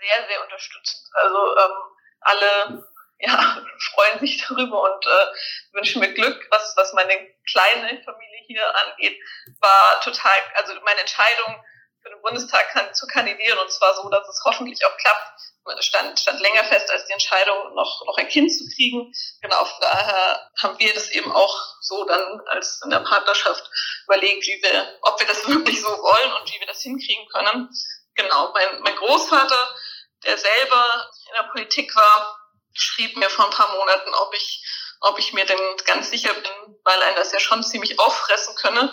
sehr, 0.00 0.26
sehr 0.28 0.42
unterstützend. 0.44 1.02
Also 1.14 1.56
ähm, 1.56 1.72
alle 2.20 2.90
ja, 3.20 3.62
freuen 3.94 4.18
sich 4.20 4.44
darüber 4.46 4.82
und 4.82 5.06
äh, 5.06 5.26
wünschen 5.72 6.00
mir 6.00 6.12
Glück, 6.12 6.46
was, 6.50 6.74
was 6.76 6.92
meine 6.92 7.14
kleine 7.50 8.02
Familie 8.02 8.38
hier 8.46 8.64
angeht. 8.86 9.18
War 9.60 10.00
total, 10.02 10.36
also 10.54 10.74
meine 10.82 11.00
Entscheidung 11.00 11.64
für 12.02 12.08
den 12.08 12.22
Bundestag 12.22 12.70
kann, 12.70 12.94
zu 12.94 13.06
kandidieren 13.06 13.58
und 13.58 13.70
zwar 13.70 13.94
so, 13.94 14.08
dass 14.08 14.26
es 14.26 14.40
hoffentlich 14.44 14.80
auch 14.86 14.96
klappt, 14.96 15.40
stand, 15.80 16.18
stand 16.18 16.40
länger 16.40 16.64
fest 16.64 16.90
als 16.90 17.04
die 17.06 17.12
Entscheidung, 17.12 17.74
noch, 17.74 18.06
noch 18.06 18.16
ein 18.16 18.28
Kind 18.28 18.50
zu 18.50 18.64
kriegen. 18.74 19.12
Genau, 19.42 19.64
von 19.64 19.80
daher 19.82 20.50
haben 20.62 20.78
wir 20.78 20.94
das 20.94 21.10
eben 21.10 21.30
auch 21.30 21.76
so 21.80 22.04
dann 22.06 22.40
als 22.46 22.80
in 22.82 22.90
der 22.90 23.00
Partnerschaft 23.00 23.68
überlegt, 24.10 24.46
wie 24.46 24.62
wir, 24.62 24.98
ob 25.02 25.20
wir 25.20 25.26
das 25.26 25.46
wirklich 25.48 25.80
so 25.80 25.88
wollen 25.88 26.32
und 26.34 26.52
wie 26.52 26.58
wir 26.58 26.66
das 26.66 26.82
hinkriegen 26.82 27.28
können. 27.28 27.70
Genau, 28.14 28.52
mein, 28.52 28.80
mein 28.80 28.96
Großvater, 28.96 29.76
der 30.24 30.36
selber 30.36 31.10
in 31.28 31.34
der 31.34 31.48
Politik 31.50 31.94
war, 31.94 32.38
schrieb 32.74 33.16
mir 33.16 33.30
vor 33.30 33.46
ein 33.46 33.50
paar 33.52 33.74
Monaten, 33.74 34.12
ob 34.14 34.34
ich, 34.34 34.64
ob 35.00 35.18
ich 35.18 35.32
mir 35.32 35.46
denn 35.46 35.58
ganz 35.84 36.10
sicher 36.10 36.34
bin, 36.34 36.80
weil 36.84 37.02
einen 37.02 37.16
das 37.16 37.32
ja 37.32 37.40
schon 37.40 37.62
ziemlich 37.62 37.98
auffressen 37.98 38.54
könne, 38.56 38.92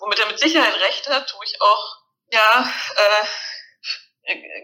womit 0.00 0.18
er 0.18 0.26
mit 0.26 0.38
Sicherheit 0.38 0.74
recht 0.80 1.08
hat, 1.08 1.34
wo 1.36 1.42
ich 1.42 1.60
auch, 1.60 1.96
ja, 2.30 2.72
äh, 2.96 3.26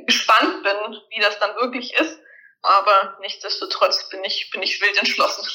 gespannt 0.06 0.64
bin, 0.64 1.00
wie 1.10 1.20
das 1.20 1.38
dann 1.38 1.54
wirklich 1.56 1.94
ist. 1.94 2.18
Aber 2.62 3.16
nichtsdestotrotz 3.20 4.08
bin 4.08 4.22
ich, 4.24 4.50
bin 4.50 4.62
ich 4.62 4.80
wild 4.80 4.96
entschlossen. 4.96 5.48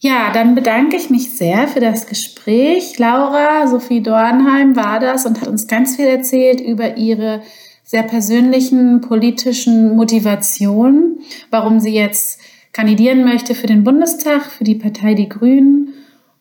Ja, 0.00 0.32
dann 0.32 0.54
bedanke 0.54 0.96
ich 0.96 1.08
mich 1.08 1.36
sehr 1.36 1.66
für 1.66 1.80
das 1.80 2.06
Gespräch. 2.06 2.98
Laura, 2.98 3.66
Sophie 3.66 4.02
Dornheim 4.02 4.76
war 4.76 5.00
das 5.00 5.24
und 5.24 5.40
hat 5.40 5.48
uns 5.48 5.66
ganz 5.66 5.96
viel 5.96 6.06
erzählt 6.06 6.60
über 6.60 6.96
ihre 6.96 7.42
sehr 7.84 8.02
persönlichen 8.02 9.00
politischen 9.00 9.94
Motivationen, 9.96 11.20
warum 11.50 11.80
sie 11.80 11.94
jetzt 11.94 12.40
kandidieren 12.72 13.24
möchte 13.24 13.54
für 13.54 13.66
den 13.66 13.84
Bundestag, 13.84 14.46
für 14.46 14.64
die 14.64 14.74
Partei 14.74 15.14
Die 15.14 15.28
Grünen. 15.28 15.94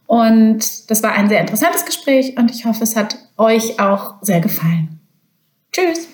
Und 0.07 0.89
das 0.89 1.03
war 1.03 1.13
ein 1.13 1.29
sehr 1.29 1.41
interessantes 1.41 1.85
Gespräch 1.85 2.37
und 2.37 2.51
ich 2.51 2.65
hoffe, 2.65 2.83
es 2.83 2.95
hat 2.95 3.17
euch 3.37 3.79
auch 3.79 4.15
sehr 4.21 4.41
gefallen. 4.41 4.99
Tschüss. 5.71 6.07